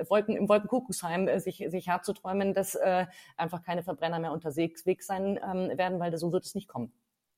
Wolken, 0.10 0.36
im 0.36 0.50
Wolkenkuckucksheim 0.50 1.28
äh, 1.28 1.40
sich, 1.40 1.64
sich 1.68 1.88
herzuträumen, 1.88 2.54
dass 2.54 2.76
äh, 2.76 3.06
einfach 3.38 3.62
keine 3.62 3.84
Verbrenner 3.84 4.20
mehr 4.20 4.32
unterwegs 4.32 4.84
sein 5.00 5.40
ähm, 5.44 5.78
werden, 5.78 6.00
weil 6.00 6.16
so 6.18 6.32
wird 6.32 6.46
es 6.46 6.56
nicht 6.56 6.68
kommen 6.68 6.94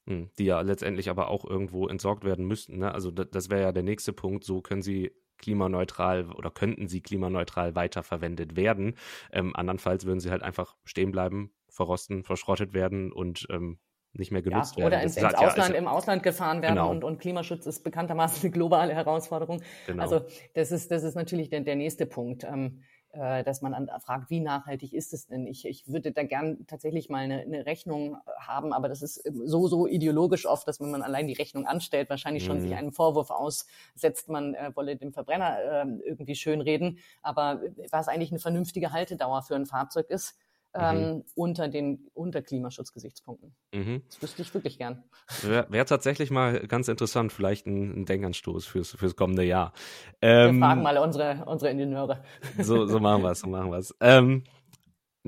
hm, 0.07 0.29
die 0.37 0.45
ja 0.45 0.61
letztendlich 0.61 1.09
aber 1.09 1.27
auch 1.27 1.43
irgendwo 1.43 1.87
entsorgt 1.87 2.23
werden 2.23 2.45
müssten. 2.45 2.77
Ne? 2.77 2.93
Also 2.93 3.11
das, 3.11 3.27
das 3.31 3.49
wäre 3.49 3.61
ja 3.61 3.71
der 3.71 3.83
nächste 3.83 4.13
Punkt. 4.13 4.45
So 4.45 4.61
können 4.61 4.81
sie 4.81 5.11
klimaneutral 5.37 6.31
oder 6.31 6.49
könnten 6.49 6.87
sie 6.87 7.01
klimaneutral 7.01 7.75
weiterverwendet 7.75 8.55
werden. 8.55 8.95
Ähm, 9.31 9.55
andernfalls 9.55 10.05
würden 10.05 10.19
sie 10.19 10.31
halt 10.31 10.43
einfach 10.43 10.75
stehen 10.83 11.11
bleiben, 11.11 11.51
verrosten, 11.69 12.23
verschrottet 12.23 12.73
werden 12.73 13.11
und 13.11 13.47
ähm, 13.49 13.79
nicht 14.19 14.31
mehr 14.31 14.41
genutzt 14.41 14.75
ja, 14.77 14.85
oder 14.85 14.97
werden. 14.97 15.03
Ins, 15.03 15.17
ins 15.17 15.33
Ausland, 15.33 15.57
ja, 15.57 15.63
also, 15.63 15.73
im 15.75 15.87
Ausland 15.87 16.23
gefahren 16.23 16.61
werden 16.61 16.75
genau. 16.75 16.91
und, 16.91 17.03
und 17.03 17.19
Klimaschutz 17.19 17.65
ist 17.65 17.83
bekanntermaßen 17.83 18.41
eine 18.41 18.51
globale 18.51 18.93
Herausforderung. 18.93 19.61
Genau. 19.85 20.01
Also 20.01 20.21
das 20.53 20.71
ist, 20.71 20.91
das 20.91 21.03
ist 21.03 21.15
natürlich 21.15 21.49
der, 21.49 21.61
der 21.61 21.75
nächste 21.75 22.05
Punkt. 22.05 22.43
Ähm, 22.43 22.81
äh, 23.13 23.43
dass 23.43 23.61
man 23.61 23.73
an, 23.73 23.89
fragt, 24.01 24.29
wie 24.29 24.41
nachhaltig 24.41 24.93
ist 24.93 25.13
es 25.13 25.27
denn? 25.27 25.47
Ich, 25.47 25.65
ich 25.65 25.87
würde 25.87 26.11
da 26.11 26.23
gern 26.23 26.67
tatsächlich 26.67 27.09
mal 27.09 27.19
eine, 27.19 27.39
eine 27.39 27.65
Rechnung 27.65 28.17
haben, 28.37 28.73
aber 28.73 28.89
das 28.89 29.01
ist 29.01 29.23
so, 29.45 29.67
so 29.67 29.87
ideologisch 29.87 30.45
oft, 30.45 30.67
dass 30.67 30.79
wenn 30.79 30.91
man 30.91 31.01
allein 31.01 31.25
die 31.25 31.33
Rechnung 31.33 31.65
anstellt, 31.65 32.09
wahrscheinlich 32.09 32.43
schon 32.43 32.57
mhm. 32.57 32.61
sich 32.61 32.75
einen 32.75 32.91
Vorwurf 32.91 33.31
aussetzt, 33.31 34.29
man 34.29 34.53
äh, 34.53 34.71
wolle 34.75 34.97
dem 34.97 35.13
Verbrenner 35.13 35.57
äh, 35.57 35.85
irgendwie 36.05 36.35
schönreden. 36.35 36.99
Aber 37.23 37.61
was 37.91 38.07
eigentlich 38.07 38.31
eine 38.31 38.39
vernünftige 38.39 38.91
Haltedauer 38.91 39.41
für 39.41 39.55
ein 39.55 39.65
Fahrzeug 39.65 40.09
ist, 40.09 40.37
ähm, 40.79 41.15
mhm. 41.15 41.23
unter 41.35 41.67
den 41.67 42.09
unter 42.13 42.41
Klimaschutzgesichtspunkten. 42.41 43.55
Mhm. 43.73 44.03
Das 44.07 44.21
wüsste 44.21 44.41
ich 44.41 44.53
wirklich 44.53 44.77
gern. 44.77 45.03
Wäre 45.41 45.67
wär 45.69 45.85
tatsächlich 45.85 46.31
mal 46.31 46.67
ganz 46.67 46.87
interessant, 46.87 47.33
vielleicht 47.33 47.65
ein, 47.65 48.01
ein 48.01 48.05
Denkanstoß 48.05 48.65
fürs, 48.65 48.91
fürs 48.91 49.15
kommende 49.15 49.43
Jahr. 49.43 49.73
Ähm, 50.21 50.59
wir 50.59 50.67
fragen 50.67 50.83
mal 50.83 50.97
unsere, 50.97 51.45
unsere 51.45 51.71
Ingenieure. 51.71 52.23
So, 52.59 52.85
so 52.85 52.99
machen 52.99 53.23
wir 53.23 53.31
es, 53.31 53.39
so 53.39 53.47
machen 53.47 53.71
wir 53.71 53.77
es. 53.77 53.95
Ähm, 53.99 54.43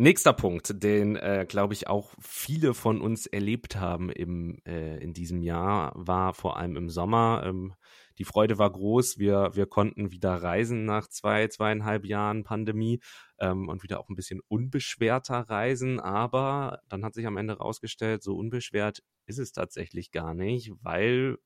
Nächster 0.02 0.32
Punkt, 0.32 0.82
den, 0.82 1.18
äh, 1.18 1.46
glaube 1.46 1.74
ich, 1.74 1.90
auch 1.90 2.14
viele 2.22 2.74
von 2.74 3.02
uns 3.02 3.26
erlebt 3.26 3.76
haben 3.76 4.10
im, 4.10 4.58
äh, 4.66 4.96
in 5.04 5.12
diesem 5.12 5.42
Jahr, 5.42 5.92
war 5.94 6.34
vor 6.34 6.56
allem 6.56 6.78
im 6.78 6.90
Sommer. 6.90 7.44
Ähm, 7.46 7.74
die 8.20 8.26
Freude 8.26 8.58
war 8.60 8.70
groß. 8.70 9.18
Wir, 9.18 9.52
wir 9.54 9.66
konnten 9.66 10.12
wieder 10.12 10.36
reisen 10.36 10.86
nach 10.86 11.08
zwei, 11.08 11.48
zweieinhalb 11.48 12.06
Jahren 12.06 12.44
Pandemie 12.44 13.00
ähm, 13.40 13.70
und 13.70 13.82
wieder 13.82 14.00
auch 14.00 14.10
ein 14.10 14.16
bisschen 14.16 14.42
unbeschwerter 14.48 15.50
reisen. 15.50 16.00
Aber 16.00 16.82
dann 16.90 17.04
hat 17.04 17.14
sich 17.16 17.26
am 17.26 17.38
Ende 17.38 17.58
rausgestellt, 17.58 18.22
so 18.22 18.36
unbeschwert 18.36 19.02
ist 19.26 19.40
es 19.40 19.54
tatsächlich 19.54 20.12
gar 20.12 20.34
nicht, 20.34 20.72
weil 20.82 21.38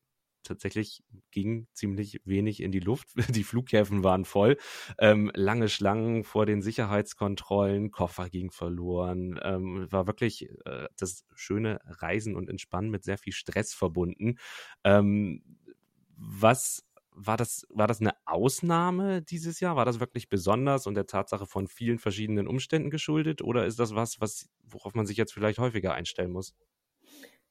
tatsächlich 0.43 1.03
ging 1.31 1.67
ziemlich 1.73 2.21
wenig 2.25 2.61
in 2.61 2.71
die 2.71 2.79
Luft. 2.79 3.09
Die 3.35 3.43
Flughäfen 3.43 4.03
waren 4.03 4.25
voll. 4.25 4.57
Ähm, 4.99 5.31
lange 5.33 5.69
Schlangen 5.69 6.23
vor 6.23 6.45
den 6.45 6.61
Sicherheitskontrollen, 6.61 7.91
Koffer 7.91 8.29
ging 8.29 8.51
verloren. 8.51 9.39
Ähm, 9.43 9.87
war 9.89 10.07
wirklich 10.07 10.49
äh, 10.65 10.87
das 10.97 11.25
schöne 11.33 11.79
Reisen 11.85 12.35
und 12.35 12.49
Entspannen 12.49 12.91
mit 12.91 13.03
sehr 13.03 13.17
viel 13.17 13.33
Stress 13.33 13.73
verbunden. 13.73 14.37
Ähm, 14.83 15.41
was 16.25 16.83
war 17.15 17.37
das, 17.37 17.65
war 17.69 17.87
das 17.87 18.01
eine 18.01 18.13
Ausnahme 18.25 19.21
dieses 19.21 19.59
Jahr? 19.59 19.75
War 19.75 19.85
das 19.85 19.99
wirklich 19.99 20.29
besonders 20.29 20.87
und 20.87 20.95
der 20.95 21.05
Tatsache 21.05 21.45
von 21.45 21.67
vielen 21.67 21.99
verschiedenen 21.99 22.47
Umständen 22.47 22.89
geschuldet? 22.89 23.41
Oder 23.41 23.65
ist 23.67 23.79
das 23.79 23.93
was, 23.95 24.19
was, 24.19 24.49
worauf 24.63 24.95
man 24.95 25.05
sich 25.05 25.17
jetzt 25.17 25.33
vielleicht 25.33 25.59
häufiger 25.59 25.93
einstellen 25.93 26.31
muss? 26.31 26.55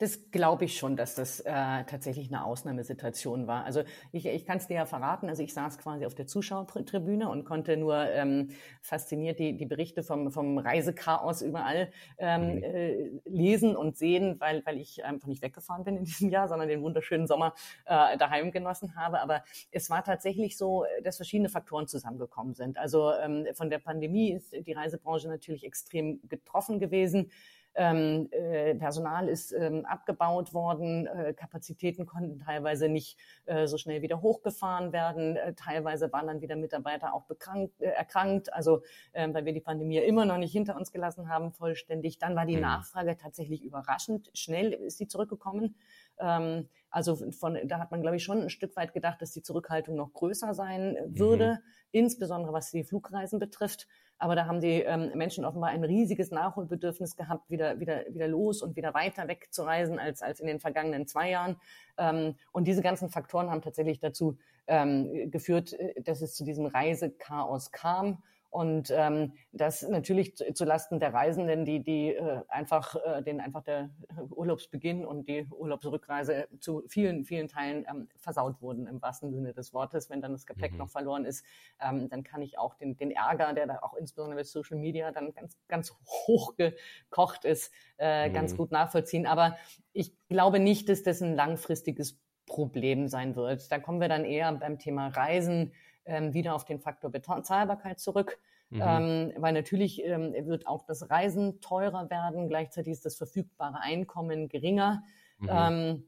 Das 0.02 0.32
glaube 0.32 0.64
ich 0.64 0.78
schon, 0.78 0.96
dass 0.96 1.14
das 1.14 1.38
äh, 1.38 1.52
tatsächlich 1.52 2.26
eine 2.26 2.44
Ausnahmesituation 2.44 3.46
war. 3.46 3.64
Also 3.64 3.84
ich, 4.10 4.26
ich 4.26 4.44
kann 4.44 4.56
es 4.56 4.66
dir 4.66 4.74
ja 4.74 4.84
verraten, 4.84 5.28
also 5.28 5.44
ich 5.44 5.54
saß 5.54 5.78
quasi 5.78 6.04
auf 6.06 6.16
der 6.16 6.26
Zuschauertribüne 6.26 7.28
und 7.28 7.44
konnte 7.44 7.76
nur 7.76 8.10
ähm, 8.10 8.48
fasziniert 8.80 9.38
die, 9.38 9.56
die 9.56 9.64
Berichte 9.64 10.02
vom, 10.02 10.32
vom 10.32 10.58
Reisechaos 10.58 11.40
überall 11.40 11.92
ähm, 12.18 12.56
mhm. 12.56 12.62
äh, 12.64 13.10
lesen 13.26 13.76
und 13.76 13.96
sehen, 13.96 14.40
weil, 14.40 14.66
weil 14.66 14.78
ich 14.78 15.04
einfach 15.04 15.28
nicht 15.28 15.40
weggefahren 15.40 15.84
bin 15.84 15.98
in 15.98 16.04
diesem 16.04 16.30
Jahr, 16.30 16.48
sondern 16.48 16.66
den 16.66 16.82
wunderschönen 16.82 17.28
Sommer 17.28 17.54
äh, 17.84 18.18
daheim 18.18 18.50
genossen 18.50 18.96
habe. 18.96 19.20
Aber 19.20 19.44
es 19.70 19.88
war 19.88 20.02
tatsächlich 20.02 20.58
so, 20.58 20.84
dass 21.04 21.14
verschiedene 21.14 21.48
Faktoren 21.48 21.86
zusammengekommen 21.86 22.54
sind. 22.54 22.76
Also 22.76 23.12
ähm, 23.12 23.46
von 23.54 23.70
der 23.70 23.78
Pandemie 23.78 24.32
ist 24.32 24.52
die 24.52 24.72
Reisebranche 24.72 25.28
natürlich 25.28 25.62
extrem 25.62 26.18
getroffen 26.28 26.80
gewesen. 26.80 27.30
Ähm, 27.74 28.28
äh, 28.32 28.74
Personal 28.74 29.28
ist 29.28 29.52
ähm, 29.52 29.86
abgebaut 29.86 30.52
worden, 30.52 31.06
äh, 31.06 31.32
Kapazitäten 31.32 32.06
konnten 32.06 32.38
teilweise 32.38 32.88
nicht 32.88 33.18
äh, 33.46 33.66
so 33.66 33.78
schnell 33.78 34.02
wieder 34.02 34.20
hochgefahren 34.20 34.92
werden, 34.92 35.36
äh, 35.36 35.54
teilweise 35.54 36.12
waren 36.12 36.26
dann 36.26 36.40
wieder 36.42 36.56
Mitarbeiter 36.56 37.14
auch 37.14 37.24
bekrankt, 37.24 37.80
äh, 37.80 37.86
erkrankt, 37.86 38.52
also 38.52 38.82
ähm, 39.14 39.32
weil 39.32 39.44
wir 39.44 39.52
die 39.52 39.60
Pandemie 39.60 39.98
immer 39.98 40.26
noch 40.26 40.38
nicht 40.38 40.52
hinter 40.52 40.76
uns 40.76 40.92
gelassen 40.92 41.28
haben 41.28 41.52
vollständig. 41.52 42.18
Dann 42.18 42.36
war 42.36 42.46
die 42.46 42.56
mhm. 42.56 42.62
Nachfrage 42.62 43.16
tatsächlich 43.16 43.62
überraschend 43.62 44.30
schnell 44.34 44.72
ist 44.72 44.98
sie 44.98 45.08
zurückgekommen. 45.08 45.76
Ähm, 46.18 46.68
also 46.90 47.16
von, 47.32 47.58
da 47.64 47.78
hat 47.78 47.90
man, 47.90 48.02
glaube 48.02 48.16
ich, 48.16 48.24
schon 48.24 48.42
ein 48.42 48.50
Stück 48.50 48.76
weit 48.76 48.92
gedacht, 48.92 49.22
dass 49.22 49.32
die 49.32 49.42
Zurückhaltung 49.42 49.96
noch 49.96 50.12
größer 50.12 50.52
sein 50.54 50.96
würde, 51.06 51.52
mhm. 51.52 51.58
insbesondere 51.92 52.52
was 52.52 52.70
die 52.70 52.84
Flugreisen 52.84 53.38
betrifft. 53.38 53.88
Aber 54.22 54.36
da 54.36 54.46
haben 54.46 54.60
die 54.60 54.82
ähm, 54.82 55.10
Menschen 55.16 55.44
offenbar 55.44 55.70
ein 55.70 55.82
riesiges 55.82 56.30
Nachholbedürfnis 56.30 57.16
gehabt, 57.16 57.50
wieder, 57.50 57.80
wieder, 57.80 58.04
wieder 58.08 58.28
los 58.28 58.62
und 58.62 58.76
wieder 58.76 58.94
weiter 58.94 59.26
wegzureisen 59.26 59.98
als, 59.98 60.22
als 60.22 60.38
in 60.38 60.46
den 60.46 60.60
vergangenen 60.60 61.08
zwei 61.08 61.30
Jahren. 61.30 61.56
Ähm, 61.98 62.36
und 62.52 62.68
diese 62.68 62.82
ganzen 62.82 63.08
Faktoren 63.08 63.50
haben 63.50 63.62
tatsächlich 63.62 63.98
dazu 63.98 64.38
ähm, 64.68 65.28
geführt, 65.32 65.72
äh, 65.72 66.00
dass 66.02 66.22
es 66.22 66.36
zu 66.36 66.44
diesem 66.44 66.66
Reisechaos 66.66 67.72
kam. 67.72 68.22
Und 68.52 68.92
ähm, 68.94 69.32
das 69.52 69.80
natürlich 69.80 70.36
zu, 70.36 70.64
Lasten 70.66 71.00
der 71.00 71.14
Reisenden, 71.14 71.64
die, 71.64 71.82
die 71.82 72.08
äh, 72.10 72.42
einfach, 72.48 72.96
äh, 72.96 73.22
denen 73.22 73.40
einfach 73.40 73.62
der 73.62 73.88
Urlaubsbeginn 74.28 75.06
und 75.06 75.26
die 75.26 75.46
Urlaubsrückreise 75.50 76.48
zu 76.60 76.82
vielen, 76.86 77.24
vielen 77.24 77.48
Teilen 77.48 77.86
ähm, 77.88 78.08
versaut 78.18 78.60
wurden, 78.60 78.86
im 78.86 79.00
wahrsten 79.00 79.32
Sinne 79.32 79.54
des 79.54 79.72
Wortes. 79.72 80.10
Wenn 80.10 80.20
dann 80.20 80.32
das 80.32 80.44
Gepäck 80.44 80.72
mhm. 80.72 80.78
noch 80.80 80.90
verloren 80.90 81.24
ist, 81.24 81.46
ähm, 81.80 82.10
dann 82.10 82.24
kann 82.24 82.42
ich 82.42 82.58
auch 82.58 82.74
den, 82.74 82.94
den 82.98 83.10
Ärger, 83.10 83.54
der 83.54 83.66
da 83.66 83.78
auch 83.80 83.94
insbesondere 83.94 84.36
mit 84.36 84.46
Social 84.46 84.76
Media 84.76 85.12
dann 85.12 85.32
ganz, 85.32 85.56
ganz 85.68 85.94
hoch 86.26 86.54
gekocht 86.56 87.46
ist, 87.46 87.72
äh, 87.96 88.28
mhm. 88.28 88.34
ganz 88.34 88.54
gut 88.54 88.70
nachvollziehen. 88.70 89.26
Aber 89.26 89.56
ich 89.94 90.14
glaube 90.28 90.58
nicht, 90.58 90.90
dass 90.90 91.02
das 91.02 91.22
ein 91.22 91.34
langfristiges 91.34 92.20
Problem 92.44 93.08
sein 93.08 93.34
wird. 93.34 93.72
Da 93.72 93.78
kommen 93.78 94.02
wir 94.02 94.10
dann 94.10 94.26
eher 94.26 94.52
beim 94.52 94.78
Thema 94.78 95.08
Reisen 95.08 95.72
ähm, 96.04 96.34
wieder 96.34 96.54
auf 96.54 96.64
den 96.64 96.80
Faktor 96.80 97.10
Bezahlbarkeit 97.10 98.00
zurück. 98.00 98.38
Mhm. 98.70 98.82
Ähm, 98.82 99.32
weil 99.36 99.52
natürlich 99.52 100.02
ähm, 100.02 100.32
wird 100.46 100.66
auch 100.66 100.84
das 100.86 101.10
Reisen 101.10 101.60
teurer 101.60 102.08
werden, 102.08 102.48
gleichzeitig 102.48 102.92
ist 102.92 103.04
das 103.04 103.16
verfügbare 103.16 103.80
Einkommen 103.80 104.48
geringer. 104.48 105.02
Mhm. 105.38 105.48
Ähm, 105.50 106.04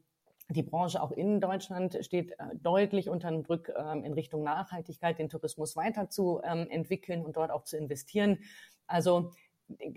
die 0.49 0.63
Branche 0.63 1.01
auch 1.01 1.11
in 1.11 1.39
Deutschland 1.39 1.97
steht 2.01 2.31
äh, 2.31 2.55
deutlich 2.55 3.09
unter 3.09 3.29
dem 3.29 3.43
Druck 3.43 3.69
ähm, 3.69 4.03
in 4.03 4.13
Richtung 4.13 4.43
Nachhaltigkeit, 4.43 5.19
den 5.19 5.29
Tourismus 5.29 5.75
weiter 5.75 6.09
zu 6.09 6.41
ähm, 6.43 6.67
entwickeln 6.69 7.23
und 7.23 7.37
dort 7.37 7.51
auch 7.51 7.63
zu 7.63 7.77
investieren. 7.77 8.39
Also 8.87 9.31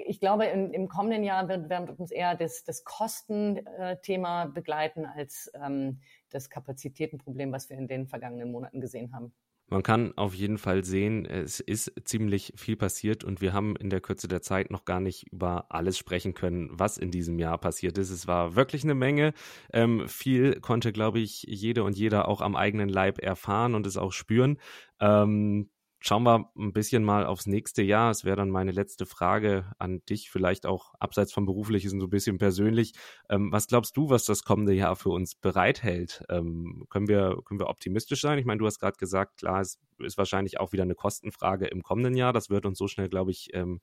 ich 0.06 0.20
glaube, 0.20 0.46
im, 0.46 0.72
im 0.72 0.88
kommenden 0.88 1.24
Jahr 1.24 1.48
wird, 1.48 1.68
wird 1.68 2.00
uns 2.00 2.10
eher 2.10 2.34
das, 2.34 2.64
das 2.64 2.84
Kostenthema 2.84 4.46
begleiten 4.46 5.04
als 5.04 5.50
ähm, 5.54 6.00
das 6.30 6.48
Kapazitätenproblem, 6.48 7.52
was 7.52 7.68
wir 7.68 7.76
in 7.76 7.86
den 7.86 8.06
vergangenen 8.06 8.50
Monaten 8.50 8.80
gesehen 8.80 9.14
haben. 9.14 9.34
Man 9.70 9.82
kann 9.82 10.16
auf 10.16 10.32
jeden 10.34 10.56
Fall 10.56 10.82
sehen, 10.82 11.26
es 11.26 11.60
ist 11.60 11.92
ziemlich 12.04 12.54
viel 12.56 12.76
passiert 12.76 13.22
und 13.22 13.42
wir 13.42 13.52
haben 13.52 13.76
in 13.76 13.90
der 13.90 14.00
Kürze 14.00 14.26
der 14.26 14.40
Zeit 14.40 14.70
noch 14.70 14.86
gar 14.86 14.98
nicht 14.98 15.30
über 15.30 15.66
alles 15.68 15.98
sprechen 15.98 16.32
können, 16.32 16.70
was 16.72 16.96
in 16.96 17.10
diesem 17.10 17.38
Jahr 17.38 17.58
passiert 17.58 17.98
ist. 17.98 18.08
Es 18.10 18.26
war 18.26 18.56
wirklich 18.56 18.84
eine 18.84 18.94
Menge. 18.94 19.34
Ähm, 19.70 20.08
viel 20.08 20.60
konnte, 20.60 20.90
glaube 20.92 21.18
ich, 21.20 21.42
jede 21.42 21.84
und 21.84 21.98
jeder 21.98 22.28
auch 22.28 22.40
am 22.40 22.56
eigenen 22.56 22.88
Leib 22.88 23.18
erfahren 23.18 23.74
und 23.74 23.86
es 23.86 23.98
auch 23.98 24.12
spüren. 24.12 24.58
Ähm, 25.00 25.68
Schauen 26.00 26.22
wir 26.22 26.48
ein 26.56 26.72
bisschen 26.72 27.02
mal 27.02 27.26
aufs 27.26 27.46
nächste 27.46 27.82
Jahr. 27.82 28.12
Es 28.12 28.24
wäre 28.24 28.36
dann 28.36 28.50
meine 28.50 28.70
letzte 28.70 29.04
Frage 29.04 29.72
an 29.78 30.00
dich, 30.08 30.30
vielleicht 30.30 30.64
auch 30.64 30.94
abseits 31.00 31.32
vom 31.32 31.44
Beruflichen, 31.44 31.98
so 31.98 32.06
ein 32.06 32.10
bisschen 32.10 32.38
persönlich. 32.38 32.92
Ähm, 33.28 33.50
was 33.50 33.66
glaubst 33.66 33.96
du, 33.96 34.08
was 34.08 34.24
das 34.24 34.44
kommende 34.44 34.74
Jahr 34.74 34.94
für 34.94 35.10
uns 35.10 35.34
bereithält? 35.34 36.22
Ähm, 36.28 36.84
können, 36.88 37.08
wir, 37.08 37.42
können 37.44 37.58
wir 37.58 37.68
optimistisch 37.68 38.20
sein? 38.20 38.38
Ich 38.38 38.44
meine, 38.44 38.58
du 38.58 38.66
hast 38.66 38.78
gerade 38.78 38.96
gesagt, 38.96 39.38
klar, 39.38 39.60
es 39.60 39.80
ist 39.98 40.16
wahrscheinlich 40.18 40.60
auch 40.60 40.72
wieder 40.72 40.84
eine 40.84 40.94
Kostenfrage 40.94 41.66
im 41.66 41.82
kommenden 41.82 42.16
Jahr. 42.16 42.32
Das 42.32 42.48
wird 42.48 42.64
uns 42.64 42.78
so 42.78 42.86
schnell, 42.86 43.08
glaube 43.08 43.32
ich, 43.32 43.48
ähm, 43.54 43.80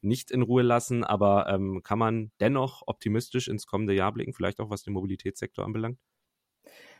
nicht 0.00 0.30
in 0.30 0.40
Ruhe 0.40 0.62
lassen. 0.62 1.04
Aber 1.04 1.48
ähm, 1.48 1.82
kann 1.82 1.98
man 1.98 2.32
dennoch 2.40 2.82
optimistisch 2.86 3.46
ins 3.46 3.66
kommende 3.66 3.92
Jahr 3.92 4.12
blicken, 4.12 4.32
vielleicht 4.32 4.60
auch 4.60 4.70
was 4.70 4.84
den 4.84 4.94
Mobilitätssektor 4.94 5.66
anbelangt? 5.66 5.98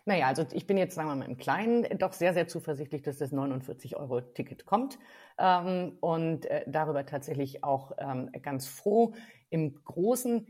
Naja, 0.04 0.26
also 0.26 0.44
ich 0.52 0.66
bin 0.66 0.78
jetzt, 0.78 0.94
sagen 0.94 1.08
wir 1.08 1.16
mal, 1.16 1.24
im 1.26 1.36
Kleinen 1.36 1.86
doch 1.98 2.12
sehr, 2.12 2.32
sehr 2.34 2.48
zuversichtlich, 2.48 3.02
dass 3.02 3.18
das 3.18 3.32
49-Euro-Ticket 3.32 4.64
kommt 4.66 4.98
ähm, 5.38 5.98
und 6.00 6.46
äh, 6.46 6.64
darüber 6.66 7.04
tatsächlich 7.06 7.64
auch 7.64 7.92
ähm, 7.98 8.30
ganz 8.42 8.66
froh. 8.66 9.14
Im 9.50 9.82
Großen 9.84 10.46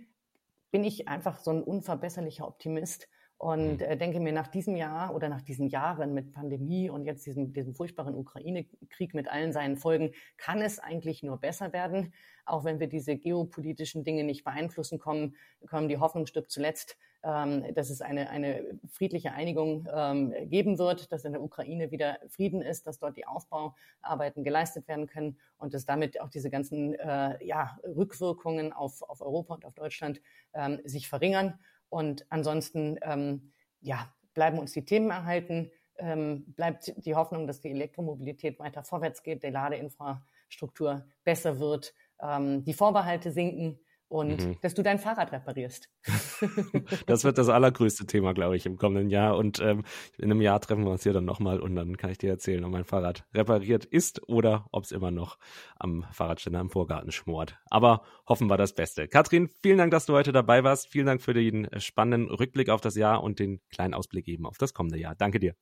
bin 0.71 0.85
ich 0.85 1.09
einfach 1.09 1.39
so 1.39 1.51
ein 1.51 1.63
unverbesserlicher 1.63 2.47
Optimist 2.47 3.09
und 3.39 3.79
mhm. 3.79 3.81
äh, 3.81 3.97
denke 3.97 4.21
mir, 4.21 4.33
nach 4.33 4.49
diesem 4.49 4.77
Jahr 4.77 5.15
oder 5.15 5.29
nach 5.29 5.43
diesen 5.43 5.69
Jahren 5.69 6.13
mit 6.13 6.33
Pandemie 6.33 6.91
und 6.91 7.05
jetzt 7.05 7.25
diesem, 7.25 7.53
diesem 7.53 7.75
furchtbaren 7.75 8.15
Ukraine-Krieg 8.15 9.15
mit 9.15 9.29
allen 9.29 9.53
seinen 9.53 9.77
Folgen, 9.77 10.13
kann 10.37 10.61
es 10.61 10.79
eigentlich 10.79 11.23
nur 11.23 11.39
besser 11.39 11.73
werden. 11.73 12.13
Auch 12.45 12.65
wenn 12.65 12.81
wir 12.81 12.89
diese 12.89 13.17
geopolitischen 13.17 14.05
Dinge 14.05 14.25
nicht 14.25 14.45
beeinflussen 14.45 14.99
kommen, 14.99 15.37
kommen 15.67 15.89
die 15.89 15.99
Hoffnung 15.99 16.27
stirbt 16.27 16.51
zuletzt 16.51 16.97
ähm, 17.25 17.75
dass 17.75 17.91
es 17.91 18.01
eine, 18.01 18.31
eine 18.31 18.65
friedliche 18.89 19.33
Einigung 19.33 19.89
ähm, 19.93 20.33
geben 20.49 20.79
wird, 20.79 21.11
dass 21.11 21.25
in 21.25 21.33
der 21.33 21.43
Ukraine 21.43 21.91
wieder 21.91 22.19
Frieden 22.29 22.63
ist, 22.63 22.87
dass 22.87 22.99
dort 22.99 23.17
die 23.17 23.27
Aufbauarbeiten 23.27 24.45
geleistet 24.45 24.87
werden 24.87 25.07
können 25.07 25.39
und 25.59 25.75
dass 25.75 25.85
damit 25.85 26.21
auch 26.21 26.31
diese 26.31 26.51
ganzen 26.51 26.95
äh, 26.95 27.45
ja, 27.45 27.79
Rückwirkungen 27.85 28.73
auf, 28.73 29.03
auf 29.03 29.21
Europa 29.21 29.55
und 29.55 29.65
auf 29.65 29.75
Deutschland 29.75 30.21
ähm, 30.55 30.81
sich 30.85 31.09
verringern. 31.09 31.59
Und 31.89 32.27
ansonsten 32.31 32.99
ähm, 33.03 33.53
ja, 33.81 34.13
bleiben 34.35 34.59
uns 34.59 34.73
die 34.73 34.85
Themen 34.85 35.11
erhalten, 35.11 35.71
ähm, 35.99 36.45
bleibt 36.55 36.93
die 37.05 37.15
Hoffnung, 37.15 37.47
dass 37.47 37.61
die 37.61 37.71
Elektromobilität 37.71 38.59
weiter 38.59 38.85
vorwärts 38.85 39.23
geht, 39.23 39.43
die 39.43 39.49
Ladeinfrastruktur 39.51 41.07
besser 41.25 41.59
wird, 41.59 41.95
ähm, 42.21 42.65
die 42.65 42.75
Vorbehalte 42.75 43.33
sinken 43.33 43.81
und 44.09 44.45
mhm. 44.45 44.57
dass 44.63 44.75
du 44.75 44.83
dein 44.83 44.99
Fahrrad 44.99 45.33
reparierst. 45.33 45.91
das 47.07 47.25
wird 47.25 47.39
das 47.39 47.49
allergrößte 47.49 48.07
Thema, 48.07 48.33
glaube 48.33 48.57
ich, 48.57 48.65
im 48.67 48.77
kommenden 48.77 49.11
Jahr. 49.11 49.37
Und 49.37 49.61
ähm, 49.61 49.85
in 50.17 50.25
einem 50.25 50.41
Jahr 50.41 50.61
treffen 50.61 50.85
wir 50.85 50.91
uns 50.91 51.03
hier 51.03 51.13
dann 51.13 51.27
nochmal 51.27 51.61
und 51.61 51.77
dann 51.77 51.97
kann 51.97 52.11
ich 52.11 52.19
dir 52.19 52.31
erzählen, 52.31 52.65
ob 52.65 52.73
mein 52.73 52.85
Fahrrad 52.85 53.25
repariert 53.35 53.85
ist 53.85 54.27
oder 54.29 54.67
ob 54.73 54.85
es 54.85 54.93
immer 54.93 55.11
noch 55.11 55.39
am 55.77 56.07
Fahrradständer 56.13 56.61
im 56.61 56.71
Vorgarten 56.71 57.13
schmort. 57.13 57.59
Aber 57.71 58.03
hoffen 58.27 58.49
wir 58.49 58.57
das 58.57 58.75
Beste. 58.75 59.09
Katrin, 59.09 59.49
vielen 59.63 59.79
Dank, 59.79 59.91
dass 59.91 60.07
du 60.07 60.15
heute 60.15 60.33
dabei 60.33 60.65
warst. 60.65 60.89
Vielen 60.89 61.07
Dank 61.07 61.23
für 61.23 61.35
den 61.35 61.69
spannenden 61.79 62.35
Rückblick 62.35 62.71
auf 62.71 62.81
das 62.81 62.97
Jahr 62.97 63.23
und 63.23 63.39
den 63.39 63.61
kleinen 63.71 63.95
Ausblick 63.95 64.27
eben 64.27 64.47
auf 64.47 64.57
das 64.57 64.73
kommende 64.73 64.99
Jahr. 64.99 65.15
Danke 65.15 65.39
dir. 65.39 65.55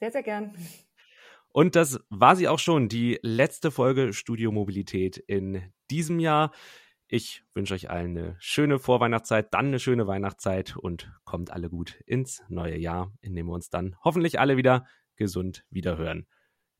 Sehr, 0.00 0.10
sehr 0.10 0.22
gern. 0.22 0.52
Und 1.52 1.76
das 1.76 2.00
war 2.08 2.34
sie 2.34 2.48
auch 2.48 2.58
schon, 2.58 2.88
die 2.88 3.18
letzte 3.22 3.70
Folge 3.70 4.12
Studio 4.12 4.50
Mobilität 4.50 5.18
in 5.18 5.62
diesem 5.90 6.18
Jahr. 6.18 6.50
Ich 7.14 7.44
wünsche 7.52 7.74
euch 7.74 7.90
allen 7.90 8.16
eine 8.16 8.36
schöne 8.38 8.78
Vorweihnachtszeit, 8.78 9.52
dann 9.52 9.66
eine 9.66 9.78
schöne 9.78 10.06
Weihnachtszeit 10.06 10.78
und 10.78 11.12
kommt 11.24 11.50
alle 11.50 11.68
gut 11.68 12.00
ins 12.06 12.42
neue 12.48 12.78
Jahr, 12.78 13.12
in 13.20 13.34
dem 13.34 13.48
wir 13.48 13.52
uns 13.52 13.68
dann 13.68 13.96
hoffentlich 14.02 14.40
alle 14.40 14.56
wieder 14.56 14.86
gesund 15.16 15.66
wiederhören. 15.68 16.26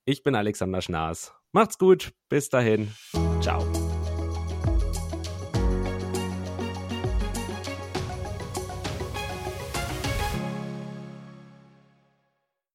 Ich 0.06 0.22
bin 0.22 0.34
Alexander 0.34 0.80
Schnaas. 0.80 1.34
Macht's 1.52 1.76
gut, 1.76 2.14
bis 2.30 2.48
dahin. 2.48 2.90
Ciao. 3.42 3.62